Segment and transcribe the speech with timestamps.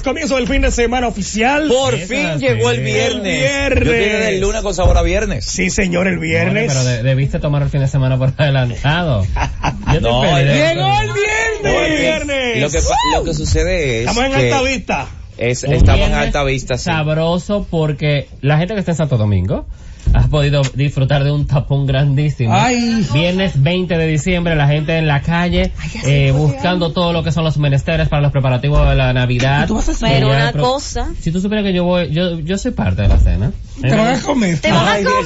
[0.00, 1.68] Viernes, comienzo del fin de semana oficial.
[1.68, 3.38] Por fin llegó el El viernes.
[3.40, 3.84] viernes.
[3.86, 5.44] Yo vine del lunes con sabor a viernes.
[5.44, 6.66] Sí, señor, el viernes.
[6.68, 9.24] pero de- debiste tomar el fin de semana por adelantado.
[9.24, 11.62] Yo te No, pedí- Llegó el viernes.
[11.62, 12.60] Llegó el viernes.
[12.60, 12.78] Lo que,
[13.16, 15.06] lo que sucede es Estamos en que alta vista.
[15.38, 16.84] es- estamos en viernes alta vista, sí.
[16.84, 19.66] Sabroso porque la gente que está en Santo Domingo
[20.14, 22.52] ha podido disfrutar de un tapón grandísimo.
[22.54, 23.06] Ay.
[23.12, 25.72] Viernes 20 de diciembre, la gente en la calle
[26.04, 29.68] eh, buscando todo lo que son los menesteres para los preparativos de la Navidad.
[30.00, 31.08] Pero una pro- cosa.
[31.20, 33.52] Si tú supieras que yo voy, yo, yo soy parte de la cena.
[33.80, 34.58] Te van a comer.
[34.58, 35.22] Te vas a Ay, comer.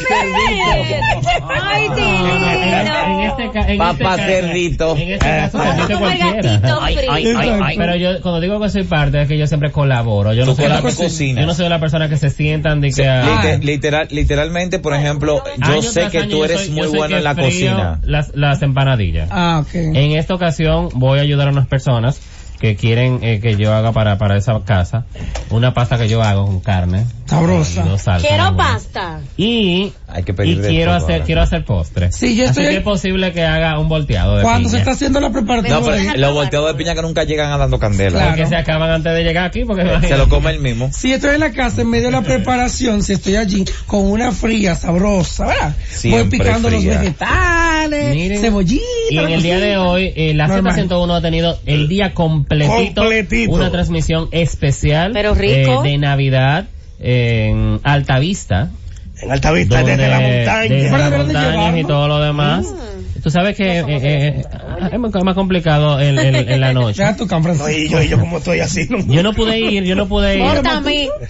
[1.50, 3.78] Ay, En, divino.
[3.78, 4.96] Papá cerdito.
[4.96, 6.60] En este caso, Vas cualquiera.
[7.76, 10.32] Pero yo, cuando digo que soy parte, es que yo siempre colaboro.
[10.34, 11.40] Yo no soy la, colaboras, cocinas.
[11.42, 13.58] yo no soy la persona que se sientan de que, ah,
[14.78, 17.34] Por ejemplo, yo año sé que tú yo eres soy- yo muy bueno en la
[17.34, 18.00] cocina.
[18.02, 19.28] Las, las empanadillas.
[19.32, 19.74] Ah, ok.
[19.74, 22.20] En esta ocasión voy a ayudar a unas personas
[22.60, 25.04] que quieren eh, que yo haga para, para esa casa
[25.50, 27.04] una pasta que yo hago con carne.
[27.26, 27.84] Sabrosa.
[27.84, 29.20] y dos salsas, Quiero pasta.
[29.36, 31.24] Y, Hay que y pedir de quiero hacer, ahora.
[31.24, 32.12] quiero hacer postre.
[32.12, 34.78] Sí, yo Así estoy- que es posible que haga un volteado de Cuando se piña.
[34.82, 35.80] está haciendo la preparación.
[35.80, 38.18] No, pero Deja los volteados de piña que nunca llegan a dando candela.
[38.20, 38.36] Claro.
[38.36, 40.88] Que se acaban antes de llegar aquí porque Se lo come el mismo.
[40.92, 44.30] Si estoy en la casa, en medio de la preparación, si estoy allí con una
[44.30, 45.74] fría sabrosa, ¿verdad?
[45.88, 46.80] Siempre Voy picando fría.
[46.92, 48.82] los vegetales, Miren, cebollita.
[49.10, 50.74] Y en el día de hoy, eh, la Normal.
[50.76, 53.52] Z101 ha tenido el día completito, Completito.
[53.52, 55.84] una transmisión especial Pero rico.
[55.84, 56.66] eh, de Navidad
[57.00, 58.70] en Altavista.
[59.24, 60.74] En alta vista, donde- desde la montaña.
[60.74, 62.66] desde ¿Para las montañas y todo lo demás.
[62.66, 63.20] Mm.
[63.22, 64.42] Tú sabes que eh, eh,
[64.92, 67.02] es más es más complicado en, en- en la noche.
[67.16, 68.86] Tu No, y yo, y yo como estoy así.
[68.90, 70.44] No, Yo no pude ir, yo no pude ir.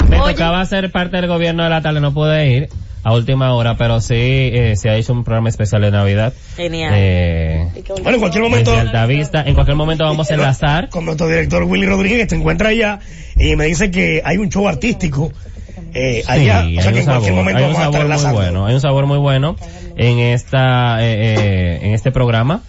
[0.08, 2.68] Me Oye, tocaba ser parte del gobierno de la tarde, no pude ir
[3.04, 6.32] a última hora, pero sí eh, se ha hecho un programa especial de Navidad.
[6.56, 6.92] Genial.
[6.96, 7.68] Eh,
[8.02, 9.42] Bueno, en cualquier momento, Altavista.
[9.46, 10.88] En cualquier momento vamos a enlazar.
[10.88, 12.98] con nuestro director Willy Rodríguez, te encuentra allá
[13.36, 15.30] y me dice que hay un show artístico
[15.94, 16.60] eh, Sí, allá.
[16.60, 18.32] hay o sea que un en cualquier sabor, momento hay un vamos a estar sabor
[18.32, 19.56] muy bueno, hay un sabor muy bueno
[19.96, 22.62] en esta, eh, eh, en este programa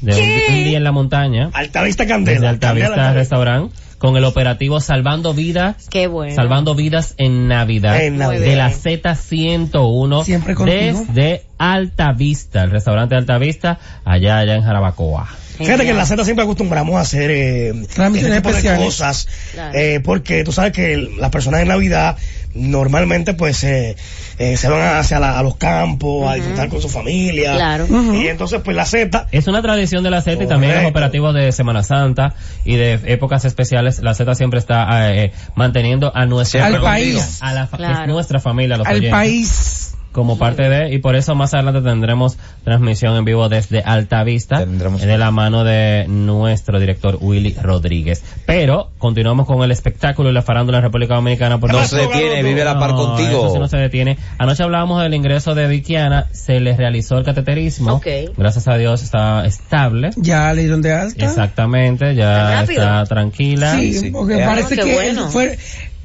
[0.00, 2.34] de un, un día en la montaña, Alta Vista Candela.
[2.34, 6.34] desde Altavista Candela, Restaurant, con el operativo Salvando Vidas, Qué bueno.
[6.34, 8.40] Salvando Vidas en Navidad, En Navidad.
[8.44, 11.04] de la Z101, Siempre contigo.
[11.06, 15.28] desde Altavista, el restaurante Altavista, allá, allá en Jarabacoa.
[15.58, 18.84] Fíjate que en la Z siempre acostumbramos a hacer eh, tipo de especiales.
[18.84, 19.78] cosas, Claro.
[19.78, 22.16] eh, porque tú sabes que las personas en Navidad
[22.54, 23.96] normalmente pues eh,
[24.38, 27.54] eh, se van hacia la- a los campos a disfrutar con su familia.
[27.54, 27.86] Claro.
[28.14, 30.88] Y entonces pues la Z Es una tradición de la Z y también los Correcto.
[30.90, 32.34] operativos de Semana Santa
[32.64, 34.00] y de épocas especiales.
[34.00, 37.38] La Z siempre está eh, manteniendo a nuestra Siempre Al país.
[37.40, 38.02] a la fa- Claro.
[38.02, 39.10] es nuestra familia, los Al oyentes.
[39.12, 39.91] país.
[40.12, 45.00] Como parte de, y por eso más adelante tendremos transmisión en vivo desde Altavista, Tendremos-
[45.00, 48.22] de la mano de nuestro director Willy Rodríguez.
[48.46, 51.58] Pero continuamos con el espectáculo y la farándula en República Dominicana.
[51.58, 53.46] Porque No se detiene, vive a la par No, contigo.
[53.46, 54.18] eso sí no se detiene.
[54.38, 57.94] Anoche hablábamos del ingreso de Vikiana, se le realizó el cateterismo.
[57.94, 58.06] Ok.
[58.36, 60.10] Gracias a Dios está estable.
[60.16, 61.24] Ya le dieron de alta.
[61.24, 63.76] Exactamente, ¿Tan ya está tranquila.
[63.78, 64.10] Sí, Sí.
[64.10, 65.28] porque Ah, parece que bueno.
[65.30, 65.58] fue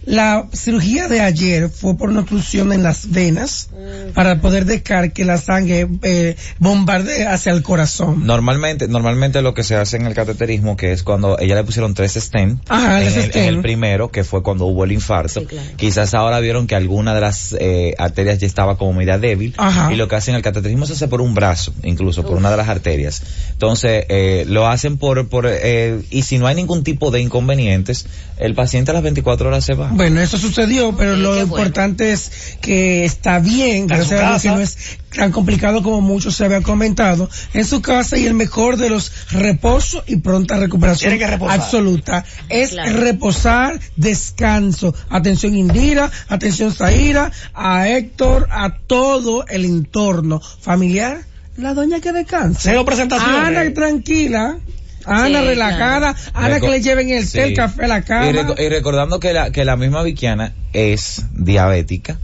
[0.08, 4.14] la cirugía de ayer fue por una obstrucción en las venas Mm.
[4.14, 8.26] para poder dejar que la sangre eh, bombardee hacia el corazón.
[8.26, 11.94] Normalmente, normalmente lo que se hace en el cateterismo, que es cuando ella le pusieron
[11.94, 13.36] tres stent, Ajá, en, el, en stent.
[13.48, 15.68] el primero, que fue cuando hubo el infarto, Sí, claro.
[15.76, 19.92] quizás ahora vieron que alguna de las eh, arterias ya estaba como media débil, Ajá.
[19.92, 22.58] y lo que hacen el cateterismo se hace por un brazo, incluso por una de
[22.58, 23.22] las arterias.
[23.52, 28.06] Entonces, eh, lo hacen por, por eh, y si no hay ningún tipo de inconvenientes,
[28.38, 29.92] el paciente a las 24 horas se va.
[29.98, 34.42] Bueno, eso sucedió, pero Sí, lo importante es que está bien, Está gracias a Dios
[34.44, 34.78] que no es
[35.16, 39.12] tan complicado como muchos se había comentado, en su casa y el mejor de los
[39.32, 41.60] reposo y pronta recuperación que reposar.
[41.60, 43.00] absoluta es Claro.
[43.00, 44.94] reposar, descanso.
[45.10, 51.22] Atención Indira, atención Zaira, a Héctor, a todo el entorno familiar.
[51.58, 52.60] La doña que descansa.
[52.62, 53.36] Cero presentaciones.
[53.58, 54.60] Ana tranquila.
[55.08, 58.28] Ana Sí, relajada, Ana Reco- que le lleven el té, el café a la cama.
[58.30, 62.20] Y, reco- y recordando que la, que la misma Vikiana es diabética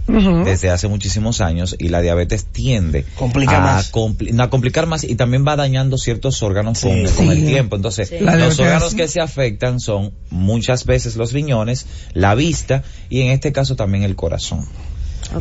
[0.45, 3.91] desde hace muchísimos años y la diabetes tiende Complica a, más.
[3.91, 6.89] compli- no, a complicar más y también va dañando ciertos órganos Sí.
[7.15, 7.75] con, el tiempo.
[7.75, 13.31] Entonces, los órganos que se afectan son muchas veces los riñones, la vista y en
[13.31, 14.67] este caso también el corazón.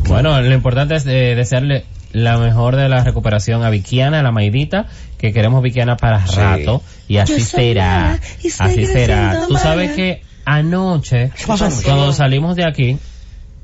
[0.07, 4.31] Bueno, lo importante es eh, desearle la mejor de la recuperación a Vikiana, a la
[4.31, 4.85] Maidita,
[5.17, 6.35] que queremos Vikiana para Sí.
[6.37, 9.41] rato, y así será, mala y así será.
[9.47, 9.95] Tú sabes mala.
[9.95, 11.31] que anoche,
[11.85, 12.97] cuando salimos de aquí,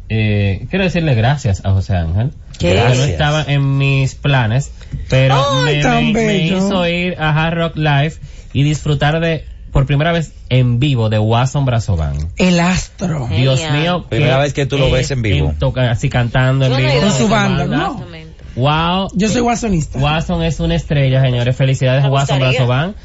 [0.09, 2.73] eh, quiero decirle gracias a José Ángel, ¿Qué?
[2.73, 4.71] que no estaba en mis planes,
[5.09, 8.13] pero me, hizo ir a Hard Rock Live
[8.53, 12.17] y disfrutar de, por primera vez en vivo, de Watson Brazovan.
[12.37, 13.27] El astro.
[13.27, 13.41] Genial.
[13.57, 14.05] Dios mío.
[14.09, 15.53] Primera vez que tú lo es ves en vivo.
[15.59, 17.01] toca- así cantando en vivo.
[17.01, 18.03] Con su banda, ¿no?
[18.59, 19.07] Wow.
[19.13, 19.99] Yo soy guasonista.
[19.99, 21.55] Watson es una estrella, señores.
[21.55, 22.39] Felicidades, Me Watson.
[22.39, 22.95] Brazovan.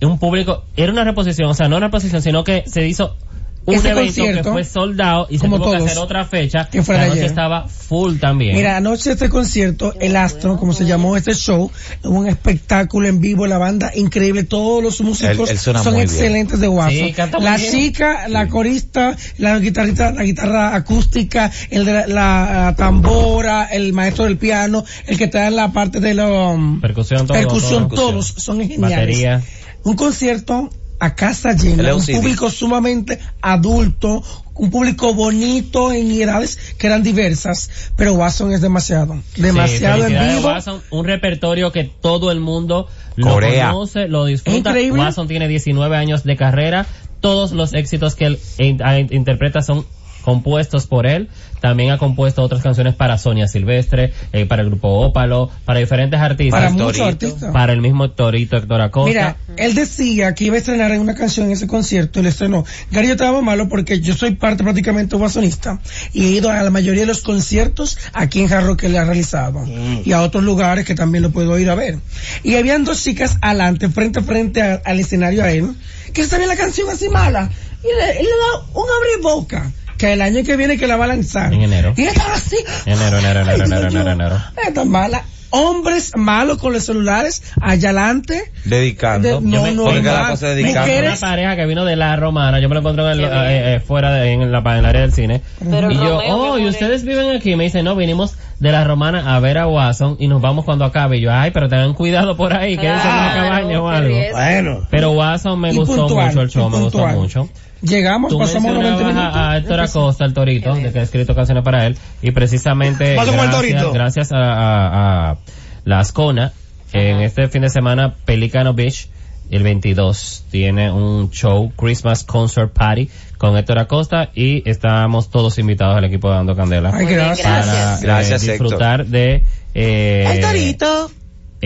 [0.00, 3.16] Un público, era una reposición, o sea, no una reposición, sino que se hizo
[3.66, 6.68] un Ese evento concierto, que fue soldado y se tuvo que hacer otra fecha.
[6.70, 7.30] que fue la de noche ayer.
[7.30, 8.54] estaba full también.
[8.54, 11.70] Mira, anoche este concierto, El Astro, como se llamó este show,
[12.04, 16.04] un espectáculo en vivo, la banda increíble, todos los músicos Él- él suena son bien.
[16.04, 16.66] excelentes de.
[16.68, 17.14] Sí, muy
[17.44, 17.72] la bien.
[17.72, 24.24] chica, la corista, la guitarrista, la guitarra acústica, el de la, la, tambora, el maestro
[24.26, 28.10] del piano, el que te da la parte de la um, percusión, todo, percusión, todo.
[28.10, 28.80] todos son geniales.
[28.96, 29.42] Batería.
[29.84, 34.22] Un concierto a casa llena, un público sumamente adulto,
[34.54, 40.28] un público bonito en edades que eran diversas, pero Watson es demasiado, demasiado Sí, en
[40.36, 40.48] vivo.
[40.48, 43.38] Watson, un repertorio que todo el mundo lo
[43.72, 44.56] conoce, lo disfruta.
[44.70, 45.00] Increíble.
[45.00, 46.86] Watson tiene 19 años de carrera.
[47.20, 49.86] Todos los éxitos que él in- a- interpreta son
[50.26, 51.28] compuestos por él.
[51.60, 56.20] También ha compuesto otras canciones para Sonia Silvestre, eh, para el grupo Ópalo, para diferentes
[56.20, 56.60] artistas.
[56.60, 57.52] Para muchos artistas.
[57.52, 59.08] para el mismo Torito Héctor Acosta.
[59.08, 62.64] Mira, él decía que iba a estrenar en una canción en ese concierto, él estrenó.
[62.90, 65.80] Gary, yo estaba malo porque yo soy parte prácticamente wasonista
[66.12, 69.04] y he ido a la mayoría de los conciertos aquí en Jarro que le ha
[69.04, 69.64] realizado
[70.04, 71.98] y a otros lugares que también lo puedo ir a ver.
[72.42, 75.70] Y habían dos chicas adelante, frente a frente a- al escenario a él,
[76.12, 77.48] que sabían la canción así mala
[77.82, 81.04] y le, y le da un abriboca que el año que viene que la va
[81.04, 81.52] a lanzar.
[81.52, 81.92] En enero.
[81.96, 82.56] Y estaba así.
[82.86, 84.36] Enero, enero, enero, Ay, enero, enero, enero.
[84.66, 85.22] Esta mala.
[85.50, 88.50] Hombres malos con los celulares allá adelante.
[88.64, 89.40] Dedicando.
[89.40, 90.30] De- no, me- no, porque mal.
[90.32, 90.92] cosa es dedicando.
[90.98, 93.80] Una pareja que vino de la romana, yo me lo encontré en el- eh, eh,
[93.80, 95.42] fuera de, en, la, en el área del cine.
[95.70, 97.54] Pero y yo, Romeo, oh, y ustedes viven aquí.
[97.54, 100.84] Me dicen, no, vinimos de la romana a ver a Watson y nos vamos cuando
[100.84, 101.18] acabe.
[101.18, 104.16] Y yo, ay, pero tengan cuidado por ahí, quédense en una Claro, cabaña o algo.
[104.32, 104.88] Bueno.
[104.90, 107.48] Pero Watson me gustó puntual, mucho el show, me gustó mucho.
[107.82, 109.52] Llegamos, Tú pasamos los 20 mencionabas minutos.
[109.52, 113.30] a, Héctor Acosta, el Torito, de que ha escrito canciones para él, y precisamente Paso
[113.32, 113.92] con el gracias, Torito.
[113.92, 115.36] gracias a, a- a
[115.84, 116.52] la Ascona,
[116.92, 119.08] en este fin de semana, Pelicano Beach,
[119.50, 125.96] el 22, tiene un show, Christmas Concert Party, con Héctor Acosta, y estamos todos invitados
[125.98, 127.46] al equipo de Dando Candela Ay, gracias.
[127.46, 128.02] para gracias.
[128.02, 131.10] eh, Gracias, disfrutar de eh, El torito.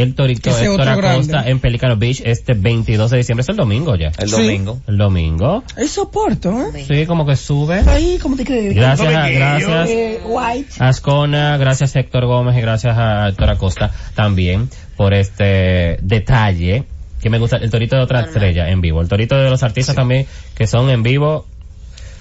[0.01, 1.51] El Torito Ese Héctor otro Acosta grande.
[1.51, 4.13] en Pelicano Beach este 22 de diciembre, es el domingo ya.
[4.19, 4.37] El Sí.
[4.37, 4.81] domingo.
[4.87, 5.65] El domingo.
[5.77, 6.85] Ahí soporto, ¿eh?
[6.87, 7.81] Sí, como que sube.
[7.87, 8.75] Ahí, ¿cómo te crees?
[8.75, 10.71] Gracias, a- gracias Eh, white.
[10.79, 16.85] Ascona, gracias Héctor Gómez y gracias a Héctor Acosta también por este detalle
[17.23, 19.95] que me gusta, el torito de otra estrella en vivo, el torito de los artistas
[19.95, 21.47] también que son en vivo.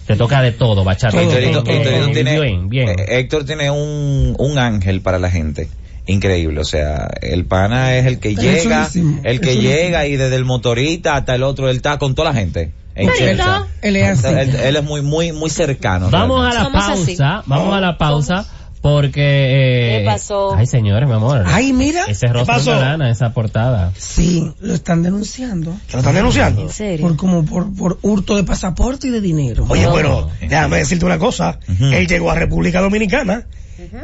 [0.08, 1.12] Te toca de todo, bachata.
[1.12, 2.12] Todo, Héctorito, todo, Héctorito todo.
[2.14, 2.90] tiene, Bien, bien.
[2.90, 5.70] eh, Héctor tiene un, un ángel para la gente.
[6.12, 8.90] Increíble, o sea, el pana es el que Es llega,
[9.24, 12.40] el que llega y desde el motorista hasta el otro, él está con toda la
[12.40, 12.72] gente.
[12.96, 13.26] En Marito.
[13.26, 13.68] Chelsea.
[13.82, 14.24] Él es.
[14.24, 16.10] Él, él es muy, muy, muy cercano.
[16.10, 17.16] Vamos a la Somos así.
[17.18, 18.46] pausa, vamos a la pausa
[18.82, 19.22] porque...
[19.22, 20.56] eh, ¿Qué pasó?
[20.56, 21.44] Ay, señores, mi amor.
[21.46, 22.06] Ay, mira.
[22.08, 22.74] Ese rostro pasó?
[22.74, 23.92] de lana, esa portada.
[23.98, 25.76] Sí, lo están denunciando.
[25.88, 26.62] ¿Que lo están denunciando?
[26.64, 27.06] ¿En serio?
[27.08, 29.66] Por como por, por hurto de pasaporte y de dinero.
[29.70, 29.94] Oye, No.
[29.94, 31.60] pero déjame decirte una cosa.
[31.80, 33.46] Él llegó a República Dominicana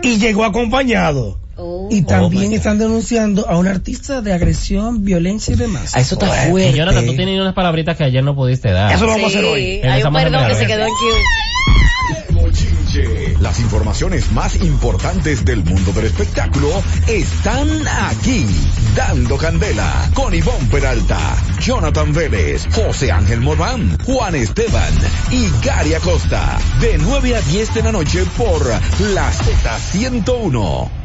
[0.04, 1.40] y llegó acompañado.
[1.58, 1.88] Oh.
[1.90, 2.56] Y también my God.
[2.58, 5.94] están denunciando a un artista de agresión, violencia y demás.
[5.96, 6.48] Ah, eso está.
[6.48, 6.78] Y fuerte.
[6.78, 8.92] Jonathan, tú tienes unas palabritas que ayer no pudiste dar.
[8.92, 9.80] Eso lo vamos a hacer hoy.
[9.82, 10.96] Sí, hay un perdón que se quedó en Q.
[13.42, 16.70] Las informaciones más importantes del mundo del espectáculo
[17.08, 17.68] están
[18.10, 18.46] aquí.
[18.96, 21.20] Dando Candela con Ivonne Peralta,
[21.60, 24.94] Jonathan Vélez, José Ángel Morán, Juan Esteban
[25.30, 26.58] y Gary Acosta.
[26.80, 28.66] De 9 a 10 de la noche por
[29.00, 31.05] la Z101.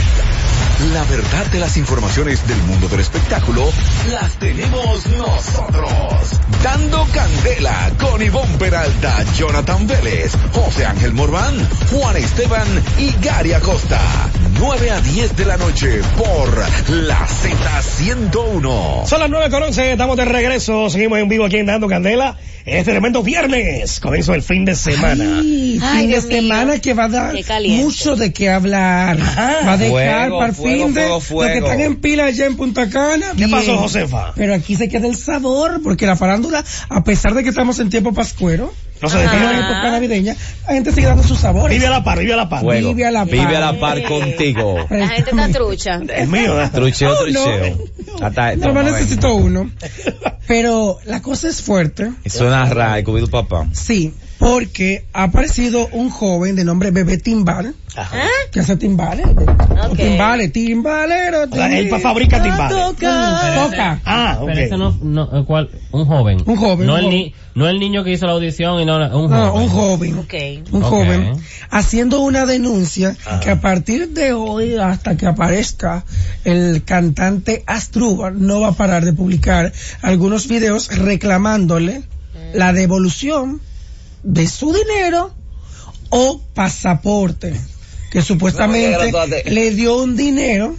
[0.89, 3.71] La verdad de las informaciones del mundo del espectáculo
[4.09, 5.91] las tenemos nosotros.
[6.63, 11.53] Dando Candela con Ivonne Peralta, Jonathan Vélez, José Ángel Morván,
[11.91, 13.99] Juan Esteban y Gary Acosta.
[14.59, 19.05] 9 a 10 de la noche por la Z101.
[19.05, 22.37] Son las 9 con 11, estamos de regreso, seguimos en vivo aquí en Dando Candela.
[22.63, 25.39] Este tremendo viernes, comienzo el fin de semana.
[25.39, 26.81] Ay, Ay, fin Dios de semana mío.
[26.83, 27.33] que va a dar
[27.67, 29.19] mucho de qué hablar.
[29.19, 29.57] Ajá.
[29.65, 32.25] va a dejar Fuego, para el fuego, fin de fuego, los que están en pila
[32.25, 33.27] allá en Punta Cana.
[33.31, 33.51] ¿Qué bien.
[33.51, 34.33] pasó, Josefa?
[34.35, 37.89] Pero aquí se queda el sabor, porque la farándula, a pesar de que estamos en
[37.89, 40.35] tiempo pascuero, No se en época navideña,
[40.67, 41.75] la gente sigue dando sus sabores.
[41.75, 42.61] Vive a la par, vive a la par.
[42.61, 42.89] Fuego.
[42.93, 43.55] Vive a la Vive par.
[43.55, 44.85] a la par contigo.
[44.89, 45.99] La gente está trucha.
[46.15, 46.61] Es mío.
[46.61, 46.69] ¿eh?
[46.71, 47.43] Trucheo, Oh, no.
[47.43, 47.77] trucheo.
[48.21, 49.71] Hasta, No me necesito uno.
[50.47, 52.11] Pero la cosa es fuerte.
[52.27, 53.67] Suena ray, cubido papá.
[53.73, 58.17] Sí, porque ha aparecido un joven de nombre Bebé Timbal, Ajá.
[58.23, 58.27] ¿Ah?
[58.51, 59.27] que hace timbales.
[59.95, 62.75] Timbales, timbalero, O sea, él fabrica timbales.
[62.75, 64.01] Toca.
[64.03, 64.47] Ah, ok.
[64.47, 65.69] Pero ese no, no, eh, ¿cuál?
[65.91, 66.41] Un joven.
[66.47, 67.19] Un joven, No un el, joven.
[67.19, 69.29] ni, no el niño que hizo la audición y no, un joven.
[69.29, 70.17] No, un joven.
[70.17, 70.33] Ok.
[70.71, 71.33] Un joven
[71.69, 73.39] haciendo una denuncia Ajá.
[73.41, 76.03] que a partir de hoy hasta que aparezca
[76.45, 79.71] el cantante Astrubal no va a parar de publicar
[80.01, 82.01] algunos videos reclamándole
[82.55, 83.61] la devolución
[84.23, 85.33] de su dinero
[86.09, 87.53] o pasaporte
[88.11, 90.75] que supuestamente No, le dio un dinero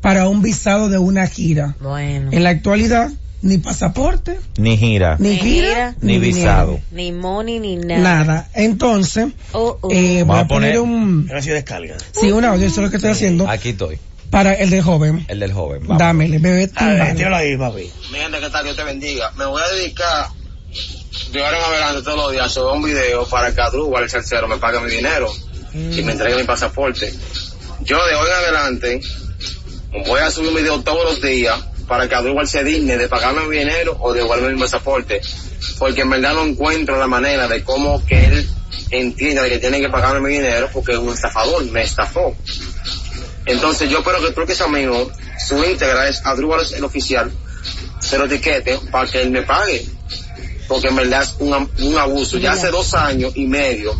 [0.00, 1.76] para un visado de una gira.
[1.80, 2.30] Bueno.
[2.32, 3.10] En la actualidad
[3.40, 5.16] ni pasaporte, Ni gira.
[5.20, 6.36] ni, Ni gira, gira, ni dinero.
[6.36, 6.80] visado.
[6.90, 8.00] Ni money ni nada.
[8.00, 8.48] Nada.
[8.54, 9.90] Entonces, Oh, oh.
[9.92, 11.96] eh, voy Vamos a a poner poner- un, así descarga.
[12.12, 13.98] sí, un audio, eso es lo que estoy haciendo, Aquí estoy.
[14.30, 15.24] para el del joven.
[15.28, 15.82] El del joven.
[15.82, 15.98] Vamos.
[15.98, 16.68] Dámele, bebé.
[16.74, 17.88] A ver, ahí, papi.
[18.12, 18.64] Mi gente, ¿qué tal?
[18.64, 19.30] Dios te bendiga.
[19.38, 20.26] Me voy a dedicar
[21.32, 24.10] de ahora en adelante todos los días a subir un video para que Adrúbal, el
[24.10, 25.32] tercero, me pague mi dinero
[25.74, 27.12] y me entregue mi pasaporte.
[27.80, 29.00] Yo de hoy en adelante
[30.06, 33.46] voy a subir un video todos los días para que Adrúbal se digne de pagarme
[33.46, 35.20] mi dinero o de devolverme mi pasaporte.
[35.78, 38.48] Porque en verdad no encuentro la manera de cómo que él
[38.90, 42.36] entienda que tiene que pagarme mi dinero porque es un estafador, me estafó.
[43.46, 45.10] Entonces yo espero que tú que es amigo,
[45.46, 47.32] su íntegra es Adrúbal el oficial,
[48.00, 49.86] se lo etiquete para que él me pague.
[50.68, 52.38] Porque en verdad es un, un abuso.
[52.38, 53.94] Ya hace dos años y medio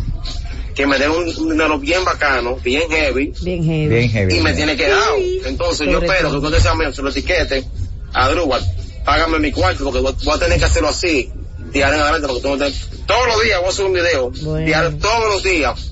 [0.75, 3.87] que me den un, un dinero bien bacano, bien heavy, Bien heavy.
[3.87, 4.37] Bien heavy.
[4.37, 5.09] y me tiene que dar.
[5.45, 7.65] Entonces yo espero que ese amigo se lo etiquete,
[8.13, 8.63] Adrúbal,
[9.03, 11.31] págame mi cuarto porque voy, voy a tener que hacerlo así,
[11.73, 12.73] diario en adelante, porque tú no te-
[13.05, 14.65] todos los días voy a hacer un video, Bueno.
[14.65, 15.91] diario, todos los días,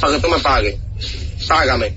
[0.00, 0.76] para que tú me pagues.
[1.48, 1.96] Págame.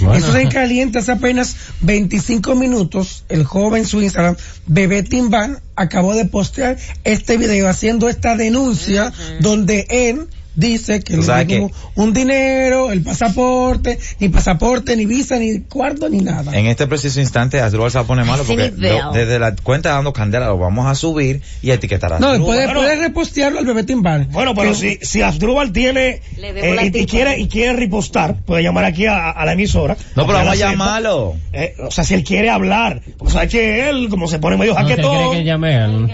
[0.00, 0.14] Bueno.
[0.14, 3.24] Eso es en caliente hace apenas 25 minutos.
[3.28, 4.36] El joven su Instagram,
[4.66, 11.22] Bebé Timbal, acabó de postear este video haciendo esta denuncia donde él dice que le
[11.22, 16.56] sabes dio un dinero, el pasaporte, ni pasaporte, ni visa, ni cuarto, ni nada.
[16.58, 19.90] En este preciso instante, Asdrúbal se va a poner malo porque lo- desde la cuenta
[19.90, 22.46] dando candela lo vamos a subir y etiquetar a No, Asdrúbal.
[22.46, 22.80] puede, bueno.
[22.80, 24.24] puede repostearlo al Bebé Timbal.
[24.32, 28.84] Bueno, pero Que- si, si Asdrúbal tiene eh, y, quiere y quiere ripostar, puede llamar
[28.84, 29.96] aquí a, a la emisora.
[30.14, 31.36] No, pero vamos a llamarlo.
[31.52, 34.72] Eh, o sea, si él quiere hablar, o sea, que él, como se pone medio
[34.74, 36.06] No, jaquetón, que llame a él.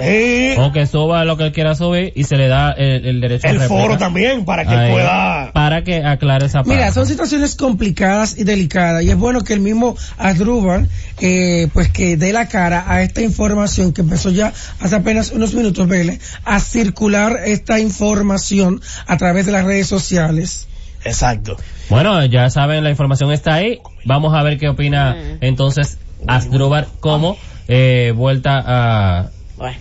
[0.00, 3.20] eh, O que suba lo que él quiera subir y se le da el, el
[3.20, 3.74] derecho a el réplica.
[3.88, 5.52] Foro también, para que Ahí, pueda...
[5.52, 6.74] Para que aclare esa parte.
[6.74, 10.88] Mira, son situaciones complicadas y delicadas y es bueno que el mismo Asdrúbal
[11.20, 15.54] eh, pues que dé la cara a esta información que empezó ya hace apenas unos
[15.54, 20.68] minutos, Vélez, a circular esta información a través de las redes sociales.
[21.04, 21.56] Exacto.
[21.88, 23.80] Bueno, ya saben, la información está ahí.
[24.04, 25.38] Vamos a ver qué opina Mm.
[25.44, 27.36] entonces Asdrúbal como
[27.68, 29.30] eh, vuelta a...
[29.56, 29.78] Bueno.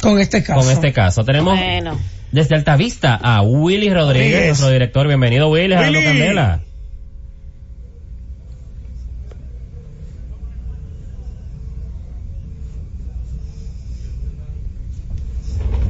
[0.00, 0.60] Con este caso.
[0.60, 1.24] con este caso.
[1.24, 1.98] Tenemos Bueno.
[2.34, 4.46] Desde Altavista a Willy Rodríguez, Rodríguez.
[4.48, 5.06] nuestro director.
[5.06, 5.76] Bienvenido, Willy.
[5.76, 6.02] Willy.
[6.02, 6.60] Candela.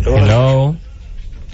[0.04, 0.76] Hello.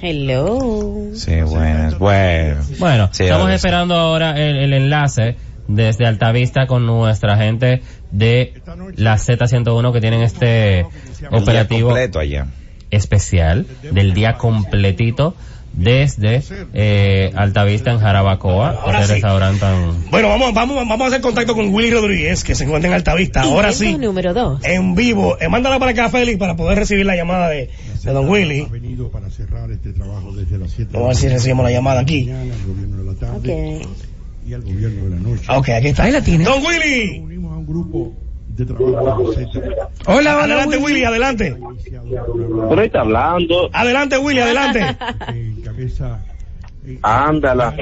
[0.02, 1.10] Hello.
[1.14, 1.98] Sí, buenas.
[1.98, 2.56] Bueno.
[2.80, 5.36] Bueno, Sí, estamos esperando ahora el, el enlace
[5.68, 8.54] desde Altavista con nuestra gente de
[8.96, 10.84] la Z101 que tienen este
[11.30, 12.48] operativo completo allá.
[12.90, 15.34] Especial del día completito
[15.72, 16.42] desde
[16.74, 19.12] eh, Altavista en Jarabacoa, Ahora ese sí.
[19.14, 20.10] restaurante tan...
[20.10, 23.42] Bueno, vamos, vamos, vamos a hacer contacto con Willy Rodríguez, que se encuentra en Altavista.
[23.42, 24.64] Ahora sí, Invento número dos.
[24.64, 25.36] en vivo.
[25.40, 27.70] Eh, mándala para acá, Félix, para poder recibir la llamada de,
[28.02, 28.66] de Don Ha Willy.
[28.68, 32.00] venido para cerrar este trabajo desde las 7 Vamos a ver si recibimos la llamada
[32.00, 32.24] aquí.
[32.24, 33.88] mañana, al gobierno de la tarde Ok.
[34.48, 35.44] y al gobierno de la noche.
[35.46, 36.02] Ah, Ok, aquí está.
[36.02, 36.44] Ahí la tiene.
[36.44, 37.20] Don Willy.
[37.20, 38.12] Unimos a un grupo
[38.60, 39.22] de trabajo
[40.06, 40.84] Hola, hola, Adelante, Willy.
[40.94, 41.56] Willy, adelante.
[42.68, 43.70] Pero está hablando.
[43.72, 44.96] Adelante, Willy, adelante.
[45.32, 47.74] eh, Ándala.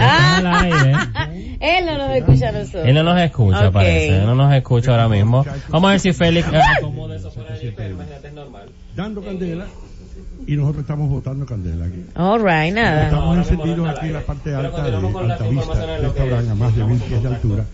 [0.00, 0.64] Ah,
[1.60, 2.86] él no nos escucha a nosotros.
[2.86, 3.72] Él no nos escucha, Ok.
[3.74, 4.16] parece.
[4.18, 5.44] Él no nos escucha ahora mismo.
[5.68, 6.48] Vamos a ver si Félix...
[6.52, 8.68] eh, acomoda eso fuera del- imagínate, es normal.
[8.96, 9.66] dando candela
[10.46, 12.04] y nosotros estamos votando candela aquí.
[12.16, 13.04] All right, nada.
[13.04, 17.22] Estamos encendidos aquí en la parte alta de Altavista, restaurante a más de mil pies
[17.22, 17.64] de altura,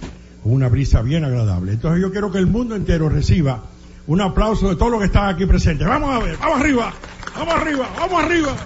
[0.45, 1.73] una brisa bien agradable.
[1.73, 3.65] Entonces yo quiero que el mundo entero reciba
[4.07, 5.87] un aplauso de todos los que están aquí presentes.
[5.87, 6.93] Vamos a ver, vamos arriba,
[7.37, 8.57] vamos arriba, vamos arriba.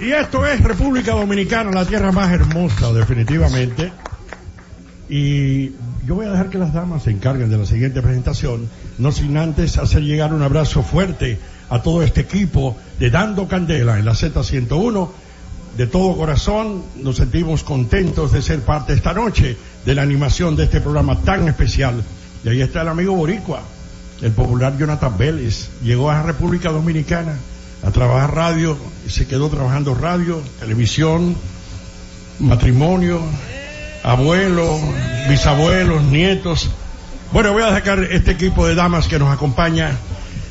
[0.00, 3.92] Y esto es República Dominicana, la tierra más hermosa, definitivamente.
[5.08, 5.70] Y
[6.06, 9.36] yo voy a dejar que las damas se encarguen de la siguiente presentación, no sin
[9.36, 11.38] antes hacer llegar un abrazo fuerte
[11.68, 15.08] a todo este equipo de Dando Candela en la Z101.
[15.76, 20.64] De todo corazón nos sentimos contentos de ser parte esta noche de la animación de
[20.64, 22.02] este programa tan especial.
[22.44, 23.62] Y ahí está el amigo Boricua,
[24.20, 25.68] el popular Jonathan Vélez.
[25.82, 27.36] Llegó a la República Dominicana
[27.84, 31.36] a trabajar radio y se quedó trabajando radio, televisión,
[32.38, 33.20] matrimonio,
[34.02, 34.80] abuelos,
[35.28, 36.70] bisabuelos, nietos.
[37.32, 39.96] Bueno, voy a sacar este equipo de damas que nos acompaña.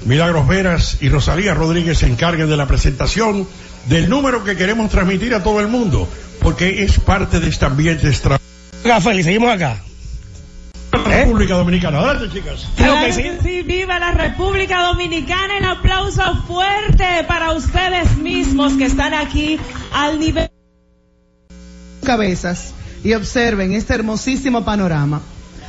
[0.06, 3.48] Milagros Veras y Rosalía Rodríguez se encarguen de la presentación
[3.88, 6.08] del número que queremos transmitir a todo el mundo,
[6.40, 8.40] porque es parte de este ambiente extra.
[8.84, 9.78] Seguimos acá.
[10.92, 12.00] República Dominicana.
[12.00, 12.68] Adelante, chicas.
[12.76, 13.22] Claro que Claro sí.
[13.24, 15.58] que sí, viva la República Dominicana.
[15.60, 19.60] El aplauso fuerte para ustedes mismos que están aquí
[19.94, 20.50] al nivel.
[22.04, 25.22] cabezas y observen este hermosísimo panorama.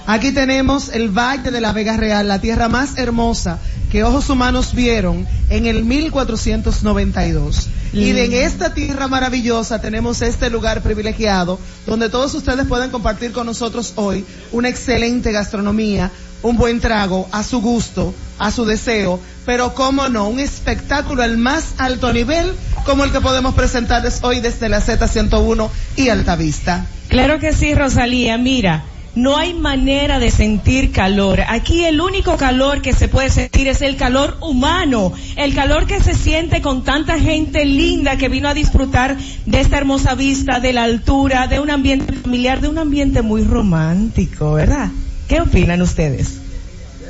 [0.06, 3.58] Aquí tenemos el Valle de la Vega Real, la tierra más hermosa
[3.90, 7.68] que ojos humanos vieron en el 1492.
[7.92, 13.46] Y en esta tierra maravillosa tenemos este lugar privilegiado donde todos ustedes pueden compartir con
[13.46, 16.10] nosotros hoy una excelente gastronomía,
[16.42, 21.36] un buen trago a su gusto, a su deseo, pero cómo no, un espectáculo al
[21.36, 22.52] más alto nivel
[22.86, 26.86] como el que podemos presentarles hoy desde la Z101 y Altavista.
[27.08, 28.38] Claro que sí, Rosalía.
[28.38, 31.40] Mira, no hay manera de sentir calor.
[31.48, 36.00] Aquí el único calor que se puede sentir es el calor humano, el calor que
[36.00, 40.72] se siente con tanta gente linda que vino a disfrutar de esta hermosa vista, de
[40.72, 44.90] la altura, de un ambiente familiar, de un ambiente muy romántico, ¿verdad?
[45.28, 46.38] ¿Qué opinan ustedes?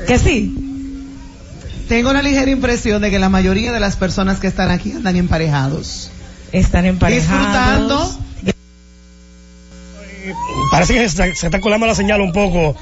[0.07, 0.59] ¿Que sí?
[1.89, 5.17] Tengo una ligera impresión de que la mayoría de las personas que están aquí andan
[5.17, 6.11] emparejados.
[6.53, 8.17] Están emparejados.
[8.17, 8.23] Disfrutando
[10.71, 12.75] Parece que se, se está colando la señal un poco.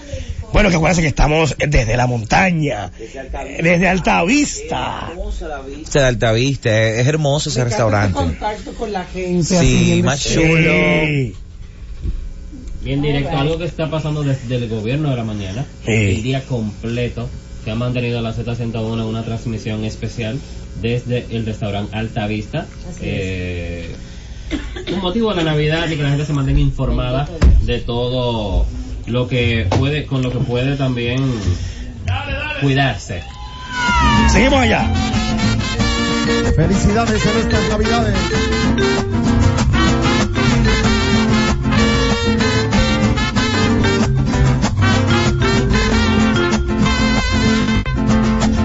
[0.53, 2.91] Bueno, que acuérdense que estamos desde la montaña,
[3.63, 5.13] desde Altavista.
[5.67, 8.15] Vista de Altavista, es hermoso ese restaurante.
[8.15, 9.45] contacto con la gente.
[9.45, 10.73] Sí, así, más chulo.
[11.05, 11.35] Sí.
[12.83, 15.93] Bien directo, algo que está pasando desde el gobierno de la mañana, Sí.
[15.93, 17.29] el día completo,
[17.65, 20.41] que ha mantenido la Z101 una transmisión especial
[20.81, 22.67] desde el restaurante Alta Vista.
[23.03, 23.95] Eh,
[24.93, 27.29] un motivo de la Navidad y que la gente se mantenga informada
[27.63, 28.67] de todo
[29.07, 31.23] lo que puede, con lo que puede también
[32.61, 33.23] cuidarse.
[34.31, 34.89] Seguimos allá.
[36.55, 38.15] Felicidades en estas Navidades.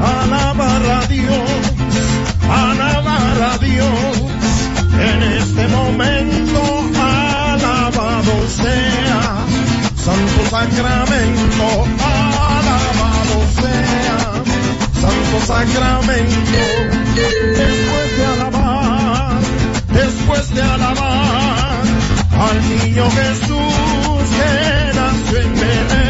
[0.03, 1.49] Alabar a Dios,
[2.49, 4.14] alabar a Dios,
[5.15, 6.61] en este momento
[6.99, 9.45] alabado sea,
[9.95, 11.67] Santo Sacramento,
[12.53, 14.17] alabado sea,
[15.01, 16.59] Santo Sacramento,
[17.61, 19.39] después de alabar,
[19.93, 21.83] después de alabar
[22.47, 26.04] al niño Jesús que nació en Belén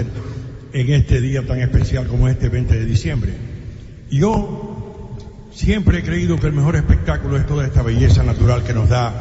[0.00, 3.32] en este día tan especial como este 20 de diciembre?
[4.10, 5.16] Yo
[5.54, 9.12] siempre he creído que el mejor espectáculo es toda esta belleza natural que nos da,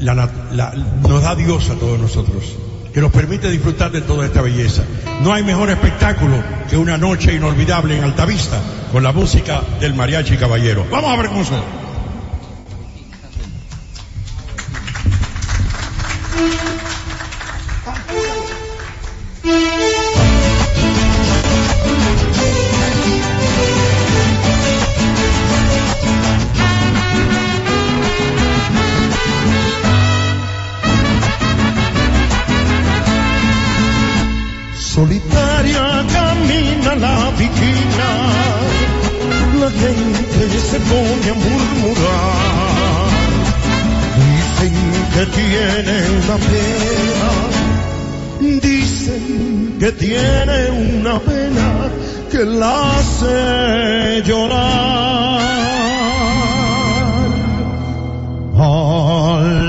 [0.00, 0.74] la-
[1.08, 2.56] nos da Dios a todos nosotros,
[2.92, 4.82] que nos permite disfrutar de toda esta belleza.
[5.22, 8.60] No hay mejor espectáculo que una noche inolvidable en Altavista
[8.92, 10.86] con la música del mariachi caballero.
[10.90, 11.64] Vamos a ver cómo suena.
[40.70, 43.08] Se pone a murmurar.
[44.24, 44.74] Dicen
[45.14, 47.30] que tiene una pena,
[48.60, 49.22] dicen
[49.80, 50.58] que tiene
[50.98, 51.68] una pena
[52.30, 55.40] que la hace llorar.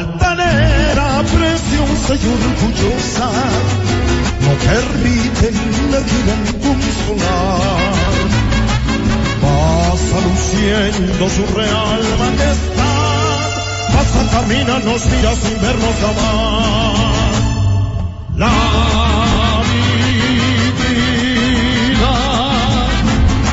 [0.09, 3.29] Altanera, preciosa y orgullosa,
[4.43, 5.55] no permiten
[5.91, 8.38] la vida consolar.
[9.41, 13.49] Pasa luciendo su real majestad,
[13.93, 17.35] pasa, camina, nos mira sin vernos jamás.
[18.35, 18.49] La
[21.69, 22.15] vida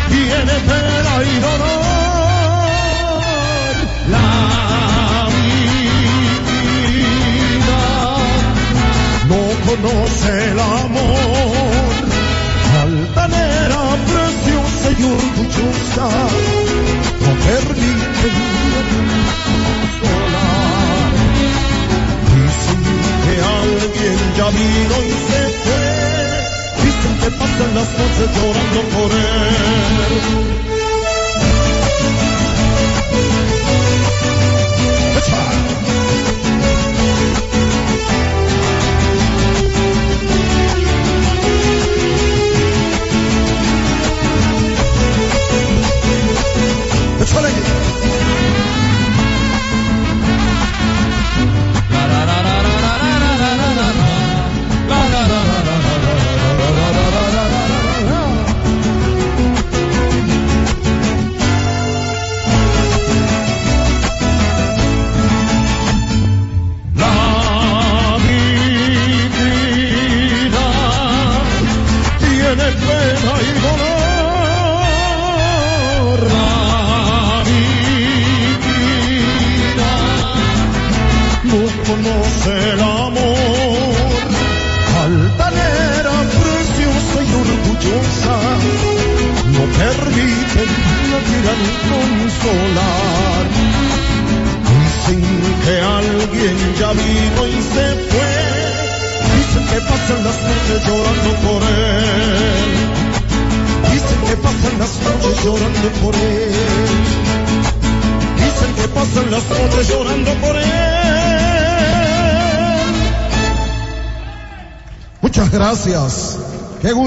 [0.08, 1.84] tiene pena y dolor.
[4.14, 4.30] La
[5.36, 5.84] vida
[9.28, 11.94] no conoce el amor.
[12.82, 13.80] Altanera,
[15.06, 16.08] orgullosa,
[17.22, 18.28] no permite
[19.98, 21.12] solar.
[22.34, 22.80] Dicen
[23.24, 25.82] que alguien ya vino y se fue.
[26.84, 30.75] Dicen que pasan las noches llorando por él.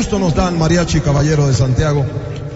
[0.10, 2.04] Gusto nos dan, Mariachi Caballero de Santiago,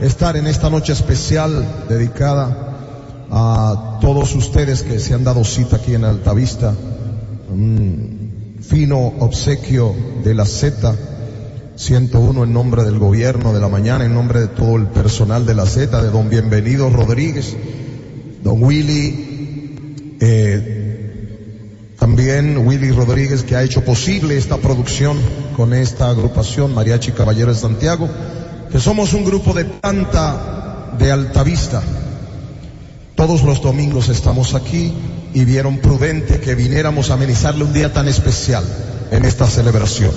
[0.01, 5.93] estar en esta noche especial dedicada a todos ustedes que se han dado cita aquí
[5.93, 6.73] en Altavista.
[7.51, 10.95] Un fino obsequio de la Z
[11.75, 15.53] 101 en nombre del gobierno de la mañana, en nombre de todo el personal de
[15.53, 17.55] la Z, de don Bienvenido Rodríguez,
[18.41, 20.82] don Willy, eh,
[22.03, 25.17] también Willy Rodríguez que ha hecho posible esta producción
[25.55, 28.09] con esta agrupación Mariachi Caballero de Santiago,
[28.69, 31.81] que somos un grupo de tanta, de alta vista.
[33.15, 34.91] Todos los domingos estamos aquí
[35.33, 38.65] y vieron prudente que viniéramos a amenizarle un día tan especial
[39.09, 40.11] en esta celebración.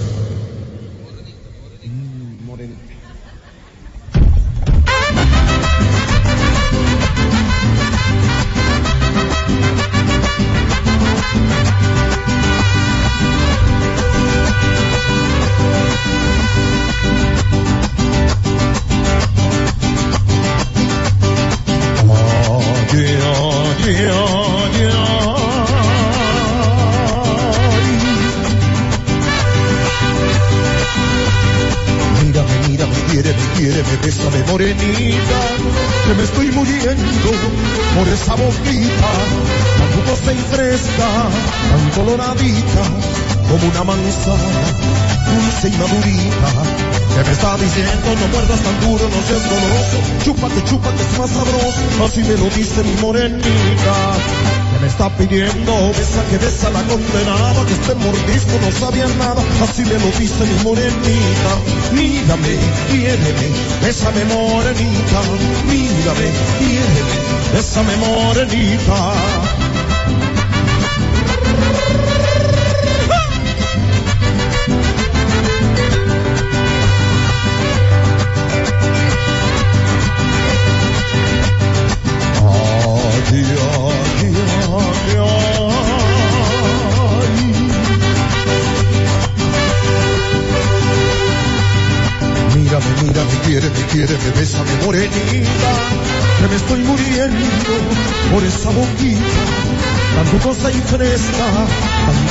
[55.19, 60.11] Pidiendo, besa que besa la condenada, que este mordisco no sabía nada, así me lo
[60.19, 61.53] dice mi morenita.
[61.93, 62.57] Mírame,
[62.91, 63.49] quiéreme,
[63.83, 65.21] bésame morenita,
[65.67, 67.17] mírame, quiéreme,
[67.53, 69.66] bésame morenita.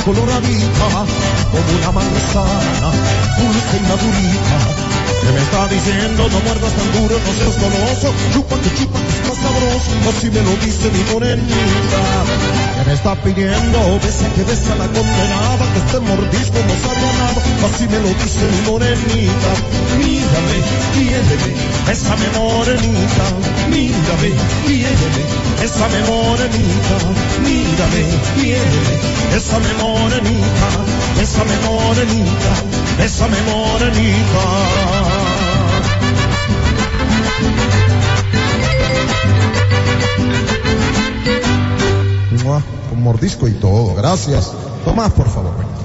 [0.06, 0.86] Coloradita,
[1.50, 2.90] como una manzana,
[3.42, 4.58] dulce y madurita,
[5.20, 9.38] que me está diciendo no muerdas tan duro, no seas goloso, chúpate, chúpate, es más
[9.42, 12.02] sabroso, así me lo dice mi morenita,
[12.78, 17.12] que me está pidiendo, besa que besa la condenada, que este mordisco no sabe a
[17.26, 19.50] nada, así me lo dice mi morenita,
[19.98, 20.58] mírame,
[20.94, 21.50] quiéreme,
[21.82, 23.26] bésame morenita,
[23.74, 24.30] mírame,
[24.70, 25.22] quiéreme,
[25.58, 26.96] bésame morenita,
[27.76, 28.94] mírame, quiéreme,
[29.32, 30.68] bésame morenita,
[31.16, 32.52] bésame morenita,
[32.98, 34.44] bésame morenita.
[42.44, 44.52] Mua, Con mordisco y todo, gracias.
[44.84, 45.76] Tomás, por favor.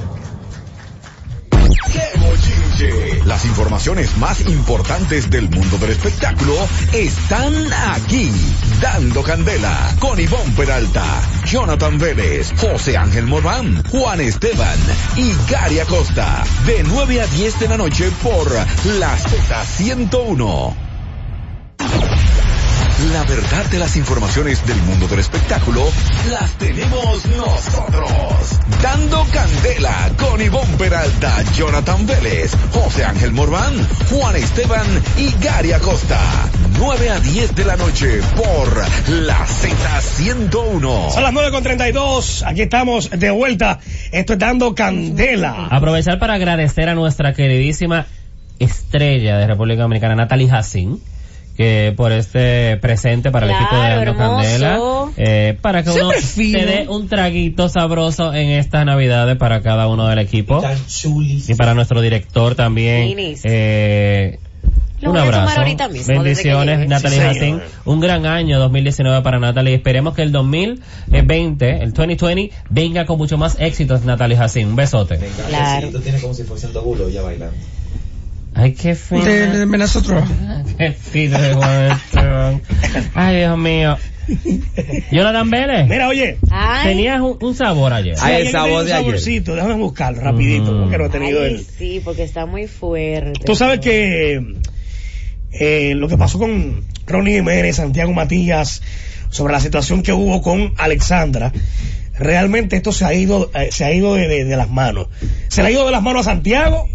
[3.25, 6.55] Las informaciones más importantes del mundo del espectáculo
[6.91, 7.53] están
[7.93, 8.31] aquí.
[8.81, 11.03] Dando Candela con Ivonne Peralta,
[11.51, 14.79] Jonathan Vélez, José Ángel Morán, Juan Esteban
[15.17, 16.45] y Gary Acosta.
[16.65, 18.49] De 9 a 10 de la noche por
[18.85, 20.80] la Z101.
[23.31, 25.85] Verdad de las informaciones del mundo del espectáculo
[26.29, 28.59] las tenemos nosotros.
[28.83, 33.73] Dando Candela con Ivonne Peralta, Jonathan Vélez, José Ángel Morván,
[34.09, 34.85] Juan Esteban
[35.17, 36.19] y Gary Acosta.
[36.77, 41.11] 9 a 10 de la noche por la Z101.
[41.11, 42.43] Son las 9 con 32.
[42.45, 43.79] Aquí estamos de vuelta.
[44.11, 45.67] Esto es dando candela.
[45.71, 48.07] Aprovechar para agradecer a nuestra queridísima
[48.59, 51.01] estrella de República Dominicana, Natalie Hassin,
[51.55, 54.17] que por este presente para el equipo de hermoso.
[54.17, 54.79] Candela,
[55.17, 60.07] eh, para que uno se dé un traguito sabroso en estas navidades para cada uno
[60.07, 60.61] del equipo.
[61.47, 63.15] Y para nuestro director también.
[63.43, 64.39] Eh,
[65.09, 65.61] un abrazo.
[65.89, 66.87] mismo, Bendiciones.
[66.87, 67.55] Natalie Sí.
[67.85, 69.75] Un gran año 2019 para Natalie.
[69.75, 74.67] Esperemos que el 2020, el 2020, venga con mucho más éxitos, Natalie Hassin.
[74.67, 75.19] Un besote.
[75.47, 75.89] Claro.
[75.89, 77.55] Tú tienes como si fuese un dobulo ya bailando.
[78.53, 79.23] Ay, qué fino.
[79.23, 80.23] De, de Minnesota.
[80.77, 82.61] Qué fino de Juan Esteban.
[83.15, 83.97] Ay, Dios mío.
[85.11, 85.87] Jonathan Vélez.
[85.87, 86.37] Mira, oye.
[86.51, 88.15] Ay, Tenías un, un sabor ayer.
[88.17, 88.97] Sí, Ay, el sabor de un ayer.
[88.97, 90.81] saborcito, déjame buscarlo rapidito, Mm.
[90.81, 91.65] porque no he tenido ay, el...
[91.65, 93.39] sí, porque está muy fuerte.
[93.45, 94.41] Tú sabes que
[95.53, 98.81] eh, lo que pasó con Ronnie Jiménez, Santiago Matías,
[99.29, 101.51] sobre la situación que hubo con Alexandra,
[102.17, 105.07] realmente esto se ha ido, eh, se ha ido de, de- de las manos.
[105.47, 106.87] Se le ha ido de las manos a Santiago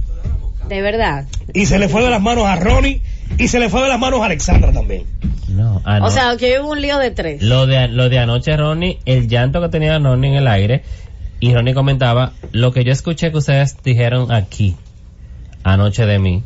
[0.68, 1.26] De verdad.
[1.54, 3.00] y se le fue de las manos a Ronnie
[3.38, 5.04] y se le fue de las manos a Alexandra también.
[5.48, 6.00] No, ah.
[6.02, 7.42] O sea, que hubo un lío de tres.
[7.42, 10.82] Lo de, lo de anoche, Ronnie, el llanto que tenía Ronnie en el aire,
[11.40, 14.76] y Ronnie comentaba, lo que yo escuché que ustedes dijeron aquí,
[15.62, 16.42] anoche de mí,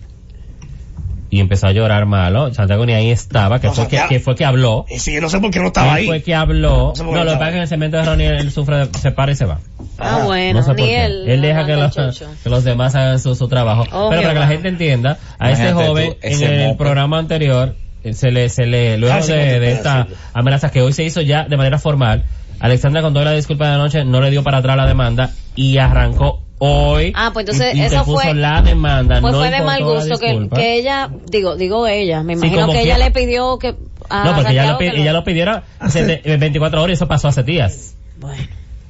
[1.30, 4.20] y empezó a llorar malo, Santiago ni ahí estaba, que, No, fue, que, Santiago- que
[4.20, 6.06] fue que habló, Y sí, yo no sé por qué no estaba ahí.
[6.06, 8.50] fue que habló, No lo que pasa es que en el cemento de Ronnie él
[8.50, 9.58] sufre, de- se para y se va.
[9.98, 11.28] Ah, bueno, no sé ni él.
[11.28, 13.84] Él deja que los, que demás hagan su, su trabajo.
[13.92, 16.78] Oh, Pero para que la gente entienda, a este joven tú, en el mope.
[16.78, 20.92] programa anterior, eh, se le, se le, luego Casi de, de esta amenaza que hoy
[20.92, 22.24] se hizo ya de manera formal,
[22.58, 25.78] Alexandra con toda la disculpa de anoche no le dio para atrás la demanda y
[25.78, 27.12] arrancó hoy.
[27.16, 29.20] Ah, pues entonces y- eso interpuso fue- la demanda.
[29.20, 32.74] Pues no fue de mal gusto que, que ella, digo, digo ella, me imagino que
[32.74, 33.74] que- ella le pidió que
[34.08, 37.28] a No, porque ella lo, ella pidiera hace de- eh, 24 horas y eso pasó
[37.28, 37.94] hace días.
[38.20, 38.42] Bueno.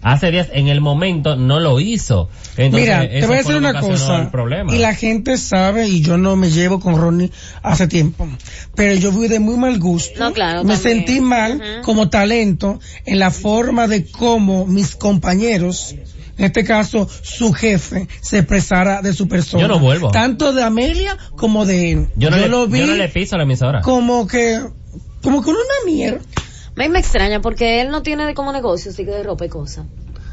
[0.02, 2.30] Hace días, en el momento, no lo hizo.
[2.56, 4.30] Entonces, Mira, te eso voy a decir una cosa.
[4.70, 7.30] Y la gente sabe, y yo no me llevo con Ronnie
[7.62, 8.26] hace tiempo,
[8.74, 10.18] pero yo fui de muy mal gusto.
[10.18, 10.96] No, claro, Me también.
[11.04, 15.94] sentí mal como talento en la forma de cómo mis compañeros,
[16.40, 19.62] en este caso su jefe, se expresara de su persona.
[19.62, 20.10] Yo no vuelvo.
[20.10, 22.08] Tanto de Amelia como de él.
[22.16, 23.82] yo no, le, lo vi yo no le piso a la emisora.
[23.82, 24.58] como que,
[25.22, 26.20] como que una mierda.
[26.76, 29.44] A mí me extraña porque él no tiene de como negocio, así que de ropa
[29.44, 29.84] y cosas.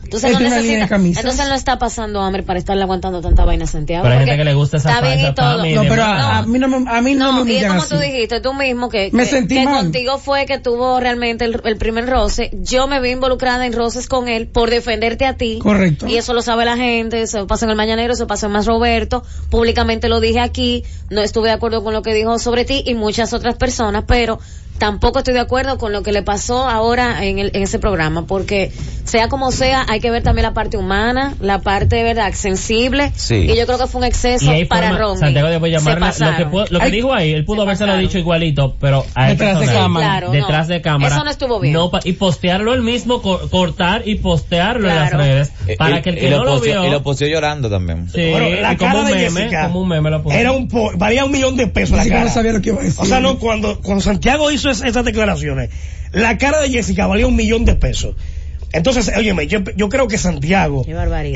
[0.08, 1.24] Entonces no una necesita, de camisas.
[1.24, 4.04] entonces no está pasando hambre para estarle aguantando tanta vaina a Santiago.
[4.04, 5.58] Pero hay gente que le gusta esa Está bien y todo.
[5.66, 7.82] No, pero a, a mí no me, a mí no, me No, y es como
[7.82, 7.90] así.
[7.90, 9.84] tú dijiste tú mismo que, Me que, sentí que mal.
[9.84, 12.52] contigo fue que tuvo realmente el, el primer roce.
[12.62, 15.60] Yo me vi involucrada en roces con él por defenderte a ti.
[15.62, 16.08] Correcto.
[16.08, 18.66] Y eso lo sabe la gente, eso pasó en el Mañanero, eso pasó en Más
[18.66, 19.24] Roberto.
[19.50, 22.94] Públicamente lo dije aquí, no estuve de acuerdo con lo que dijo sobre ti y
[22.96, 24.40] muchas otras personas, pero
[24.78, 28.26] tampoco estoy de acuerdo con lo que le pasó ahora en, el, en ese programa,
[28.26, 28.72] porque
[29.04, 33.12] sea como sea, hay que ver también la parte humana, la parte de verdad sensible.
[33.16, 33.36] Sí.
[33.36, 35.18] Y yo creo que fue un exceso hay para forma-.
[35.18, 37.88] Santiago Se llamarla, lo que, pudo- lo que Ay, dijo ahí, él pudo se habérselo
[37.92, 38.02] pasaron.
[38.08, 40.08] dicho igualito, pero a Detrás de cámara.
[40.08, 40.74] Claro, detrás no.
[40.74, 41.16] de cámara.
[41.16, 41.76] Eso no estuvo bien.
[41.92, 46.02] pa- y postearlo él mismo, co- cortar y postearlo en las redes, Eh, para y-
[46.02, 48.10] que el que no lo posteó- vio, Y lo posteó llorando también.
[48.10, 50.24] sí, Bueno, la y como un de meme, Jessica como un meme lo.
[50.32, 52.26] Era un po- valía un millón de pesos la cara.
[52.26, 53.02] no sabía lo que iba a decir.
[53.02, 55.70] O sea, no, cuando, cuando Santiago hizo es- esas declaraciones,
[56.12, 58.16] la cara de Jessica valía un millón de pesos.
[58.74, 60.84] Entonces, óyeme, yo, yo creo que Santiago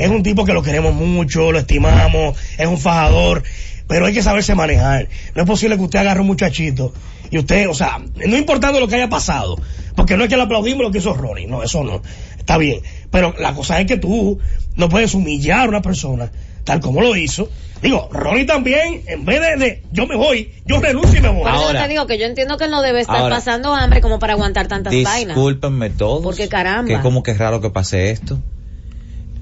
[0.00, 3.42] es un tipo que lo queremos mucho, lo estimamos, es un fajador,
[3.88, 5.08] pero hay que saberse manejar.
[5.34, 6.92] No es posible que usted agarre un muchachito
[7.30, 9.58] y usted, o sea, no importando lo que haya pasado,
[9.96, 12.02] porque no es que le aplaudimos lo que hizo Ronnie, no, eso no,
[12.38, 12.80] está bien.
[13.10, 14.38] Pero la cosa es que tú
[14.76, 16.30] no puedes humillar a una persona
[16.64, 17.48] tal como lo hizo.
[17.82, 21.42] Digo, Ronnie también, en vez de, de yo me voy, yo renuncio y me voy.
[21.46, 24.20] Ahora- te digo que yo entiendo que él no debe estar Ahora- pasando hambre como
[24.20, 25.34] para aguantar tantas vainas.
[25.34, 26.22] Discúlpenme todos.
[26.22, 26.86] Porque caramba.
[26.88, 28.38] Que como que es raro que pase esto.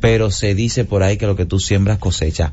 [0.01, 2.53] Pero se dice por ahí que lo que tú siembras cosecha.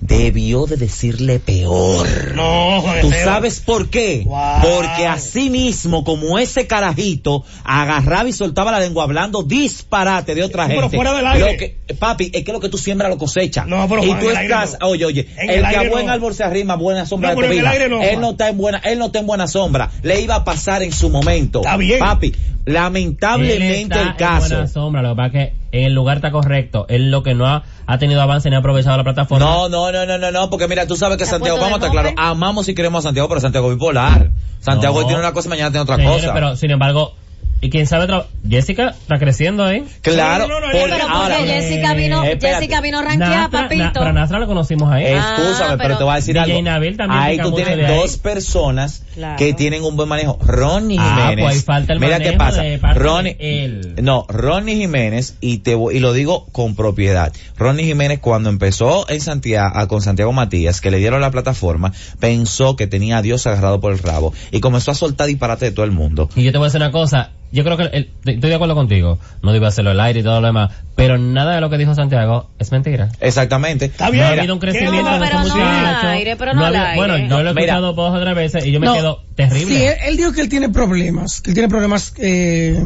[0.00, 2.06] Debió de decirle peor.
[2.34, 4.22] No, Juan ¿Tú sabes por qué?
[4.24, 4.62] Wow.
[4.62, 10.64] Porque así mismo, como ese carajito agarraba y soltaba la lengua hablando disparate de otra
[10.66, 10.88] Sí, gente.
[10.88, 11.52] pero fuera del aire.
[11.52, 13.66] Lo que, papi, es que lo que tú siembras lo cosecha.
[13.66, 14.88] No, pero y Juan, tú en el aire estás, no.
[14.88, 16.12] oye, oye, En el, el que a buen no.
[16.12, 18.98] árbol se arrima, buena sombra No, de en no, él no está en buena, él
[18.98, 19.90] no está en buena sombra.
[20.02, 21.60] Le iba a pasar en su momento.
[21.60, 21.98] Está bien.
[21.98, 22.28] Papi,
[22.64, 24.48] Él lamentablemente está el en caso.
[24.48, 26.86] buena sombra, lo que pasa es que en el lugar está correcto.
[26.88, 29.44] Él lo que no ha, ha tenido avance ni ha aprovechado la plataforma.
[29.44, 31.72] No, no, no, no, no, no, porque mira, tú sabes que ¿Se ha Santiago, vamos
[31.74, 34.30] a estar claro, amamos y queremos a Santiago, pero Santiago es bipolar.
[34.60, 35.00] Santiago No.
[35.00, 36.34] hoy tiene una cosa y mañana tiene otra Señores, cosa.
[36.34, 37.14] Pero sin embargo,
[37.60, 39.84] y quién sabe, otra- Jessica está creciendo ahí.
[40.02, 42.38] claro, No, no, no, no, porque Pero porque ahora, Jessica vino, eh.
[42.40, 43.84] Jessica vino ranqueada, Nastra- papito.
[43.84, 45.04] Na- pero Nastra lo conocimos ahí.
[45.06, 46.62] Ah, Escúchame, pero, pero te voy a decir DJ algo.
[46.62, 47.96] Nabil también ahí tú tienes ahí.
[47.96, 49.36] dos personas Claro.
[49.36, 50.38] que tienen un buen manejo.
[50.40, 51.44] Ronnie Ah, Jiménez.
[51.44, 52.62] pues ahí falta el mira qué manejo pasa.
[52.62, 53.94] de parte Ronnie, de él.
[54.02, 57.32] no, Ronnie Jiménez y te voy- y lo digo con propiedad.
[57.58, 62.76] Ronnie Jiménez cuando empezó en Santiago con Santiago Matías, que le dieron la plataforma, pensó
[62.76, 65.84] que tenía a Dios agarrado por el rabo y comenzó a soltar disparate de todo
[65.84, 66.28] el mundo.
[66.36, 68.74] Y yo te voy a decir una cosa, yo creo que el- estoy de acuerdo
[68.74, 71.78] contigo, no digo hacerlo al aire y todo lo demás, pero nada de lo que
[71.78, 73.08] dijo Santiago es mentira.
[73.20, 73.86] Exactamente.
[73.86, 75.54] Está No ha habido un crecimiento No, de no muchacho.
[75.62, 76.96] al aire, pero no ha al habido- aire.
[76.96, 77.60] Bueno, yo lo he Mira.
[77.74, 78.94] escuchado dos o tres veces y yo me No.
[78.94, 79.76] quedo terrible.
[79.76, 82.82] Sí, él, él dijo que él tiene problemas, que él tiene problemas eh,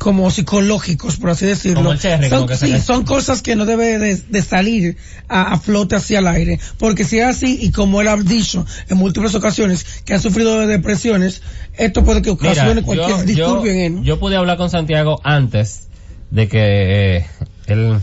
[0.00, 1.76] como psicológicos, por así decirlo.
[1.80, 4.16] Como el cherry, son, como que se sí, le- son cosas que no debe de,
[4.16, 4.96] de salir
[5.28, 8.64] a, a flote hacia el aire, porque si es así, y como él ha dicho
[8.88, 11.42] en múltiples ocasiones que ha sufrido de depresiones,
[11.76, 14.02] esto puede que Mira, ocasione cualquier yo, yo, disturbio en él.
[14.02, 15.88] yo pude hablar con Santiago antes
[16.30, 17.26] de que eh,
[17.66, 17.98] él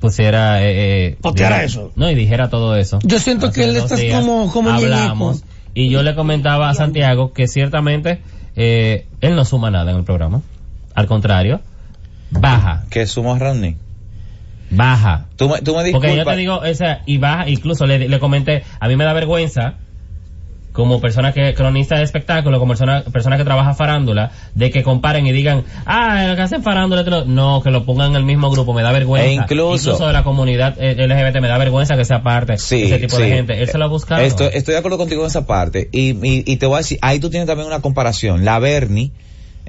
[0.00, 1.92] pusiera eh, eh, Posteara diera- eso.
[1.94, 5.88] no y dijera todo eso Yo siento Hace que él está como, como hablamos y
[5.90, 8.20] yo le comentaba a Santiago que ciertamente
[8.56, 10.42] eh, él no suma nada en el programa
[11.00, 11.60] al contrario
[12.30, 13.76] baja Que sumo a Rodney.
[14.70, 16.34] baja Tú me, tú me porque yo disculpas.
[16.34, 19.74] te digo, o sea, y baja, incluso le, le comenté, a mí me da vergüenza,
[20.72, 25.26] como persona que, cronista de espectáculo, como persona, persona que trabaja farándula, de que comparen
[25.26, 27.24] y digan, ah, lo que hacen farándula, otro-".
[27.24, 29.28] no, que lo pongan en el mismo grupo, me da vergüenza.
[29.28, 32.98] E incluso- de la comunidad eh, LGBT, me da vergüenza que sea parte Sí, ese
[32.98, 33.22] tipo sí.
[33.22, 33.60] de gente.
[33.60, 34.20] Él se lo ha buscado.
[34.22, 35.88] Estoy, estoy de acuerdo contigo en esa parte.
[35.90, 38.44] Y, y, y te voy a decir, ahí tú tienes también una comparación.
[38.44, 39.10] La Bernie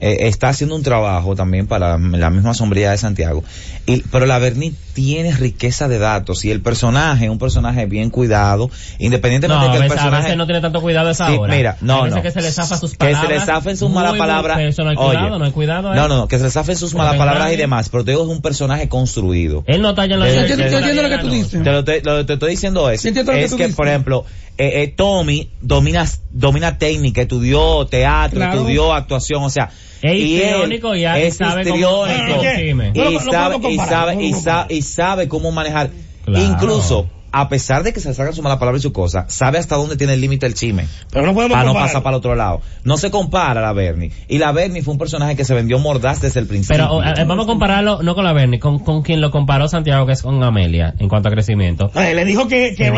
[0.01, 3.43] eh, está haciendo un trabajo también para la misma sombría de Santiago.
[3.85, 8.69] Y, pero la Bernie tiene riqueza de datos y el personaje, un personaje bien cuidado,
[8.99, 10.23] independientemente no, de a que el veces, a personaje...
[10.23, 11.55] veces no tiene tanto cuidado a esa Sí, hora.
[11.55, 12.21] mira, no, no.
[12.21, 13.21] que se le zafa sus Que palabras.
[13.27, 14.59] se le zafen sus malas palabras.
[14.59, 15.93] Eso no hay Oye, cuidado, no hay cuidado.
[15.93, 15.95] ¿eh?
[15.95, 18.23] No, no, no, que se le zafen sus malas palabras y demás, pero te digo,
[18.23, 19.63] es un personaje construido.
[19.67, 21.63] Él no talla en la Yo entiendo- lo que tú dices.
[21.63, 23.33] Te lo, te, lo que te estoy diciendo es, que es que,
[23.63, 23.75] dices.
[23.75, 24.25] por ejemplo,
[24.57, 28.59] eh, eh, Tommy domina, domina técnica, estudió teatro, Claro.
[28.59, 29.69] estudió actuación, o sea,
[30.01, 31.75] Es y él histriónico y es sabe cómo-
[32.07, 35.89] histriónico, Ah, y sabe, y sabe, y sabe, y sabe cómo manejar,
[36.25, 36.43] Claro.
[36.45, 39.77] incluso, a pesar de que se sacan su mala palabra y su cosa, sabe hasta
[39.77, 40.85] dónde tiene el límite el chisme.
[41.13, 42.59] Pero no podemos Para no pasar para el otro lado.
[42.83, 44.11] No se compara a la Bernie.
[44.27, 46.75] Y la Bernie fue un personaje que se vendió mordaz desde el principio.
[46.75, 50.05] Pero eh, vamos a compararlo, no con la Bernie, con, con quien lo comparó Santiago,
[50.05, 51.89] que es con Amelia, en cuanto a crecimiento.
[51.95, 52.91] Eh, le dijo que, que.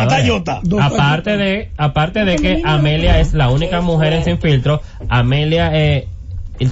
[0.64, 5.70] Dos Aparte de, aparte de que Amelia es la única mujer en Sin Filtro, Amelia,
[5.74, 6.08] eh,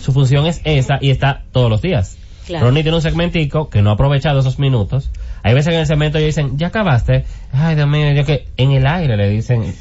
[0.02, 2.18] su función es esa y está todos los días.
[2.46, 2.66] Claro.
[2.66, 5.12] Ronnie tiene un segmentico que no ha aprovechado esos minutos.
[5.44, 7.26] Hay veces que en el segmento ellos dicen, ya acabaste.
[7.52, 9.74] Ay, Dios mío, yo que en el aire le dicen.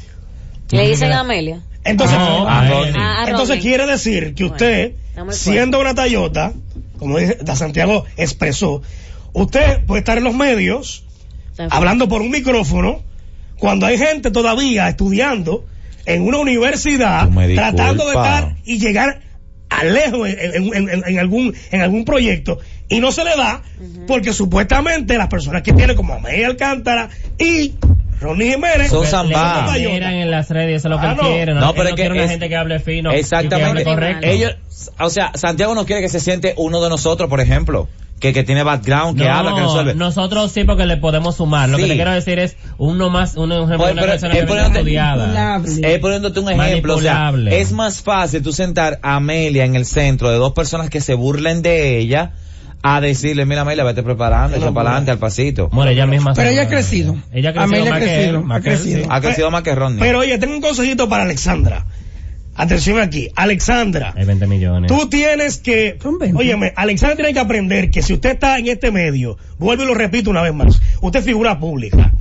[0.71, 1.61] Le dicen a Amelia.
[1.83, 3.01] Entonces, No, ah, a Rodney.
[3.01, 4.93] A entonces quiere decir que usted,
[5.29, 6.53] siendo una Tayota,
[6.99, 8.81] como dice, Santiago expresó,
[9.33, 11.03] usted puede estar en los medios
[11.69, 13.01] hablando por un micrófono
[13.57, 15.65] cuando hay gente todavía estudiando
[16.05, 19.21] en una universidad tratando de estar y llegar
[19.83, 22.59] lejos en, en- en- en algún en algún proyecto
[22.89, 23.61] y no se le da
[24.07, 27.73] porque supuestamente las personas que tienen como Amelia Alcántara y
[28.19, 31.23] Ronnie Jiménez Son miran en las redes, eso es lo que Ah, no.
[31.23, 31.53] quiere.
[31.55, 32.99] No, No, pero es que quiere una es- gente que hable fino.
[32.99, 33.83] y que hable Exactamente.
[33.83, 34.27] correcto.
[34.27, 34.55] Ellos,
[34.99, 37.87] o sea, Santiago no quiere que se siente uno de nosotros, por ejemplo,
[38.21, 39.95] que, que tiene background, que No, habla, que resuelve.
[39.95, 41.67] Nosotros sí porque le podemos sumar.
[41.67, 41.83] Lo Sí.
[41.83, 44.39] que te quiero decir es uno más, uno, un ejemplo, Pues, una pero persona es
[44.39, 45.27] que poniéndote- estudiada.
[45.27, 45.93] Manipulable.
[45.95, 47.59] Eh, poniéndote un ejemplo, o sea, Manipulable.
[47.61, 51.15] es más fácil tú sentar a Amelia en el centro de dos personas que se
[51.15, 52.33] burlen de ella
[52.83, 55.69] a decirle, mira Amelia, vete preparando, echa para adelante al pasito.
[55.71, 56.33] Bueno, ella misma.
[56.33, 57.15] Pero ella ha crecido.
[57.33, 59.07] Ella ha crecido Amelia ha crecido.
[59.11, 59.99] Ha crecido más que Ronnie.
[59.99, 61.85] pero oye tengo un consejito para Alexandra
[62.61, 64.91] atención aquí Alexandra Hay 20 millones.
[64.91, 66.37] Tú tienes que, Son 20.
[66.37, 69.93] óyeme, Alexandra tiene que aprender que si usted está en este medio, vuelvo y lo
[69.93, 72.11] repito una vez más, usted es figura pública.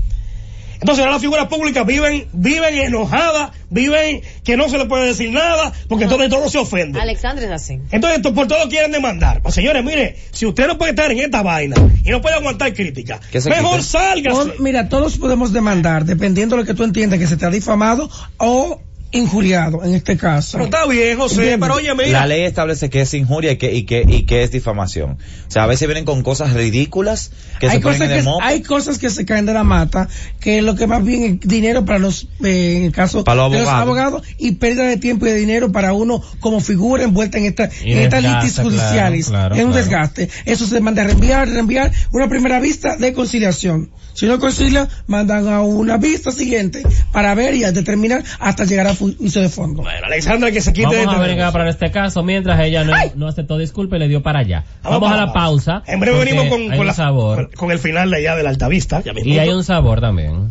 [0.80, 5.30] Entonces ahora las figuras públicas viven, viven enojadas, viven que no se le puede decir
[5.30, 6.99] nada, porque todo, todo se ofende.
[6.99, 7.80] Alexandra es así.
[7.91, 9.43] Entonces por todo quieren demandar.
[9.43, 12.72] Pues señores, mire, si usted no puede estar en esta vaina y no puede aguantar
[12.72, 14.32] crítica, mejor salga.
[14.59, 18.09] Mira, todos podemos demandar, dependiendo de lo que tú entiendas, que se te ha difamado
[18.38, 18.80] o
[19.12, 20.52] injuriado, en este caso.
[20.52, 22.20] Pero está bien, José, pero oye, mira.
[22.20, 25.18] La ley establece que es injuria y que, y que, y que es difamación.
[25.48, 28.24] O sea, a veces vienen con cosas ridículas que hay se ponen cosas en el
[28.24, 30.08] que hay cosas que se caen de la mata
[30.40, 33.52] que lo que más bien es dinero para los eh, en el caso Para los
[33.52, 34.22] de los abogados.
[34.38, 37.92] y pérdida de tiempo y de dinero para uno como figura envuelta en esta Y
[37.92, 39.84] en estas litis claro, judiciales claro, es un claro.
[39.84, 44.88] desgaste eso se manda a reenviar reenviar una primera vista de conciliación si no concilia
[45.06, 46.82] mandan a una vista siguiente
[47.12, 50.72] para ver y a determinar hasta llegar a juicio de fondo Bueno, Alexandra que se
[50.72, 53.28] quite de Vamos a este ver qué va para este caso, mientras ella no, no
[53.28, 54.64] aceptó disculpa y le dio para allá.
[54.82, 55.82] Vamos, a la pausa.
[55.86, 57.51] En breve venimos con, con la- sabor.
[57.57, 59.03] con- el final de allá de la Altavista.
[59.03, 60.51] Ya Y hay un sabor también.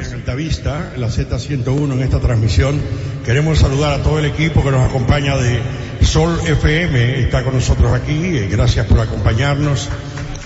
[0.00, 2.80] En Altavista, la Z101 en esta transmisión.
[3.22, 5.60] Queremos saludar a todo el equipo que nos acompaña de
[6.00, 9.90] Sol FM, está con nosotros aquí, eh, gracias por acompañarnos.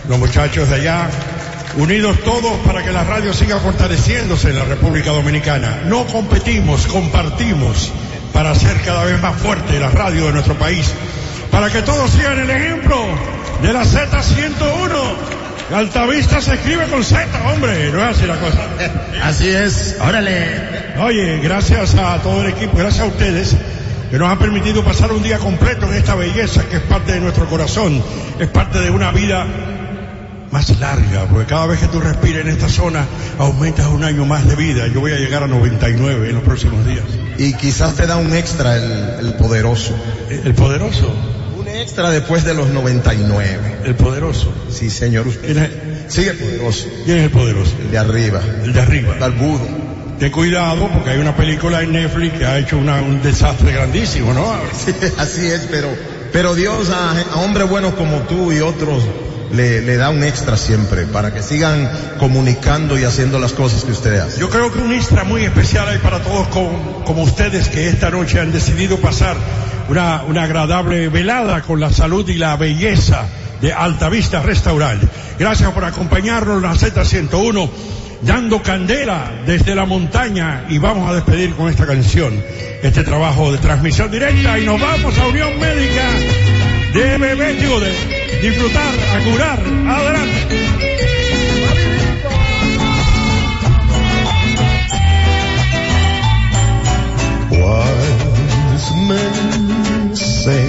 [0.08, 1.08] Los muchachos de allá,
[1.76, 5.82] unidos todos para que la radio siga fortaleciéndose en la República Dominicana.
[5.86, 7.92] No competimos, compartimos
[8.32, 10.90] para hacer cada vez más fuerte la radio de nuestro país,
[11.52, 12.96] para que todos sigan el ejemplo
[13.62, 15.43] de la Z101.
[15.72, 18.68] Altavista se escribe con Z, hombre, no es así la cosa.
[19.22, 20.94] Así es, órale.
[21.00, 23.56] Oye, gracias a todo el equipo, gracias a ustedes
[24.10, 27.20] que nos han permitido pasar un día completo en esta belleza que es parte de
[27.20, 28.02] nuestro corazón,
[28.38, 29.46] es parte de una vida
[30.50, 33.06] más larga, porque cada vez que tú respiras en esta zona
[33.38, 34.86] aumentas un año más de vida.
[34.86, 37.04] Yo voy a llegar a 99 en los próximos días.
[37.38, 39.96] Y quizás te da un extra el, el poderoso.
[40.28, 41.12] ¿El poderoso?
[41.74, 43.78] Extra después de los 99.
[43.84, 44.52] ¿El poderoso?
[44.70, 45.26] Sí, señor.
[45.28, 45.70] ¿Quién es?
[46.14, 46.86] Sigue el poderoso.
[47.04, 47.72] ¿Quién es el poderoso?
[47.80, 48.40] El de arriba.
[48.62, 49.18] El de arriba.
[49.18, 49.66] Talbudo.
[50.18, 54.32] Ten cuidado porque hay una película en Netflix que ha hecho una, un desastre grandísimo,
[54.32, 54.54] ¿no?
[54.84, 55.88] Sí, así es, pero,
[56.32, 59.02] pero Dios a, a hombres buenos como tú y otros
[59.52, 64.20] le, da un extra siempre para que sigan comunicando y haciendo las cosas que ustedes
[64.22, 64.40] hacen.
[64.40, 68.40] Yo creo que un extra muy especial hay para todos como, ustedes que esta noche
[68.40, 69.36] han decidido pasar
[69.88, 73.26] una, una agradable velada con la salud y la belleza
[73.60, 75.02] de Altavista Restaurant.
[75.38, 77.70] Gracias por acompañarnos en la Z101
[78.22, 82.42] dando candela desde la montaña y vamos a despedir con esta canción,
[82.82, 86.63] este trabajo de transmisión directa y nos vamos a Unión Médica
[86.94, 87.92] de bebé, digo, de
[88.40, 90.46] disfrutar, a curar, adelante.
[97.50, 100.68] Wise men say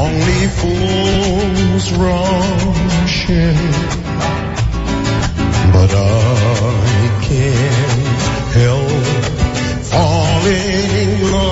[0.00, 3.56] only fools rush in
[5.72, 8.90] but I can't help
[9.90, 11.51] falling in love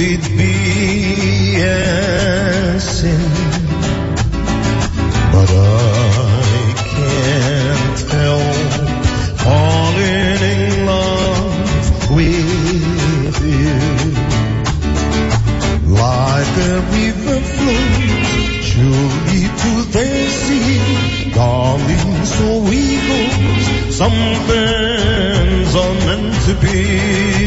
[0.00, 3.18] It be a sin?
[5.32, 8.56] But I can't help
[9.42, 13.78] falling in love with you
[15.94, 18.28] like a river flows
[18.70, 21.32] surely to the sea.
[21.32, 23.20] Darling, so we go.
[23.90, 27.37] Some things are meant to be.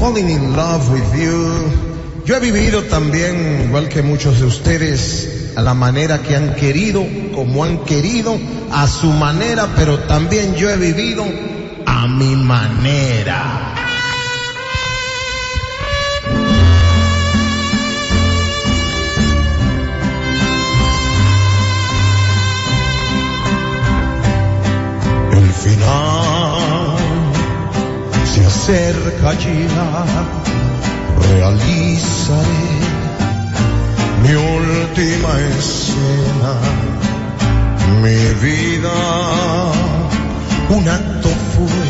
[0.00, 5.60] Falling in Love with You, yo he vivido también, igual que muchos de ustedes, a
[5.60, 8.38] la manera que han querido, como han querido,
[8.72, 11.22] a su manera, pero también yo he vivido
[11.84, 13.69] a mi manera.
[31.28, 32.70] Realizaré
[34.22, 36.52] mi última escena,
[38.02, 38.98] mi vida,
[40.68, 41.88] un acto fue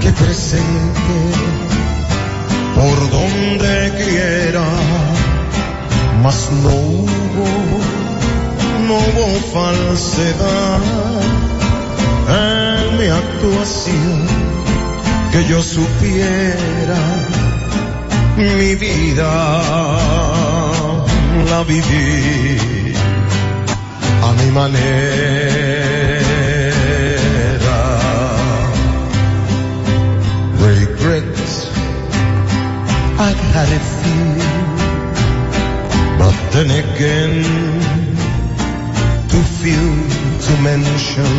[0.00, 1.22] que presenté
[2.74, 4.66] por donde quiera,
[6.22, 7.48] mas no hubo,
[8.86, 10.80] no hubo falsedad
[12.28, 14.39] en mi actuación
[15.32, 16.98] que yo supiera
[18.36, 19.32] mi vida
[21.50, 22.92] la viví
[24.22, 24.80] a mi manera.
[30.58, 31.68] Regrets
[33.18, 34.30] I had a few
[36.18, 37.34] but then again
[39.28, 39.86] too few
[40.46, 41.32] to mention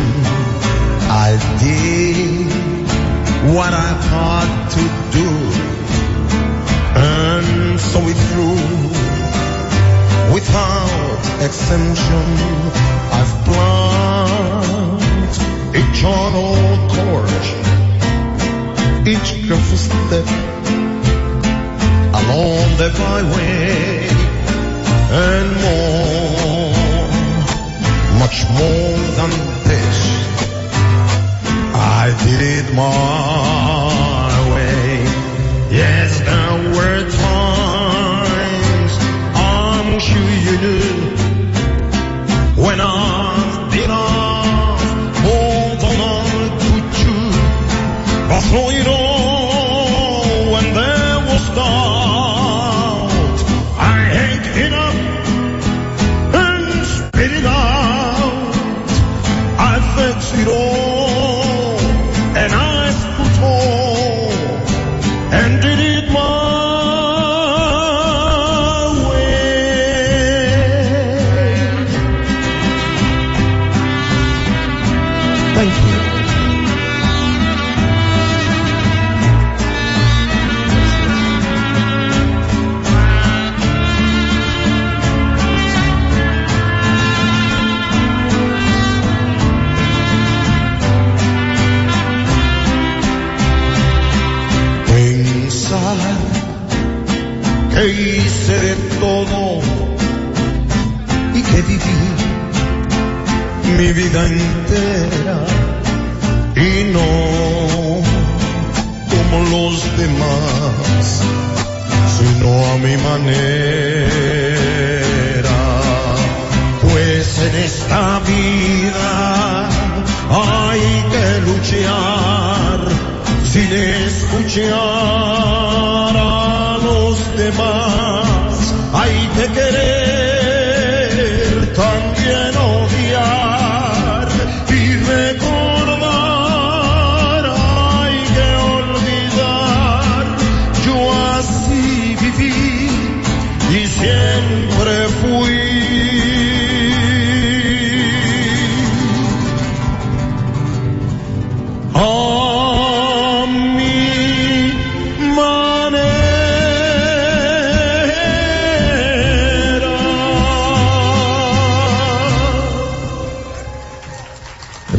[1.10, 1.30] I
[1.60, 2.71] did
[3.50, 4.84] what I had to
[5.18, 5.28] do.
[6.94, 8.62] And so it through
[10.32, 12.26] without exemption
[13.18, 15.34] I've planned
[15.74, 16.54] eternal
[16.94, 17.50] course
[19.08, 20.26] each careful step
[22.20, 24.08] along the byway.
[25.14, 26.12] And more
[28.20, 29.30] much more than
[29.64, 30.01] this
[32.04, 33.91] I did it my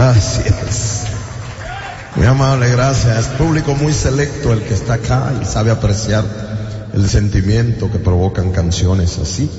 [0.04, 1.04] Gracias.
[2.18, 3.28] Muy amable, gracias.
[3.38, 6.26] Público muy selecto el que está acá y sabe apreciar
[6.94, 9.50] el sentimiento que provocan canciones así.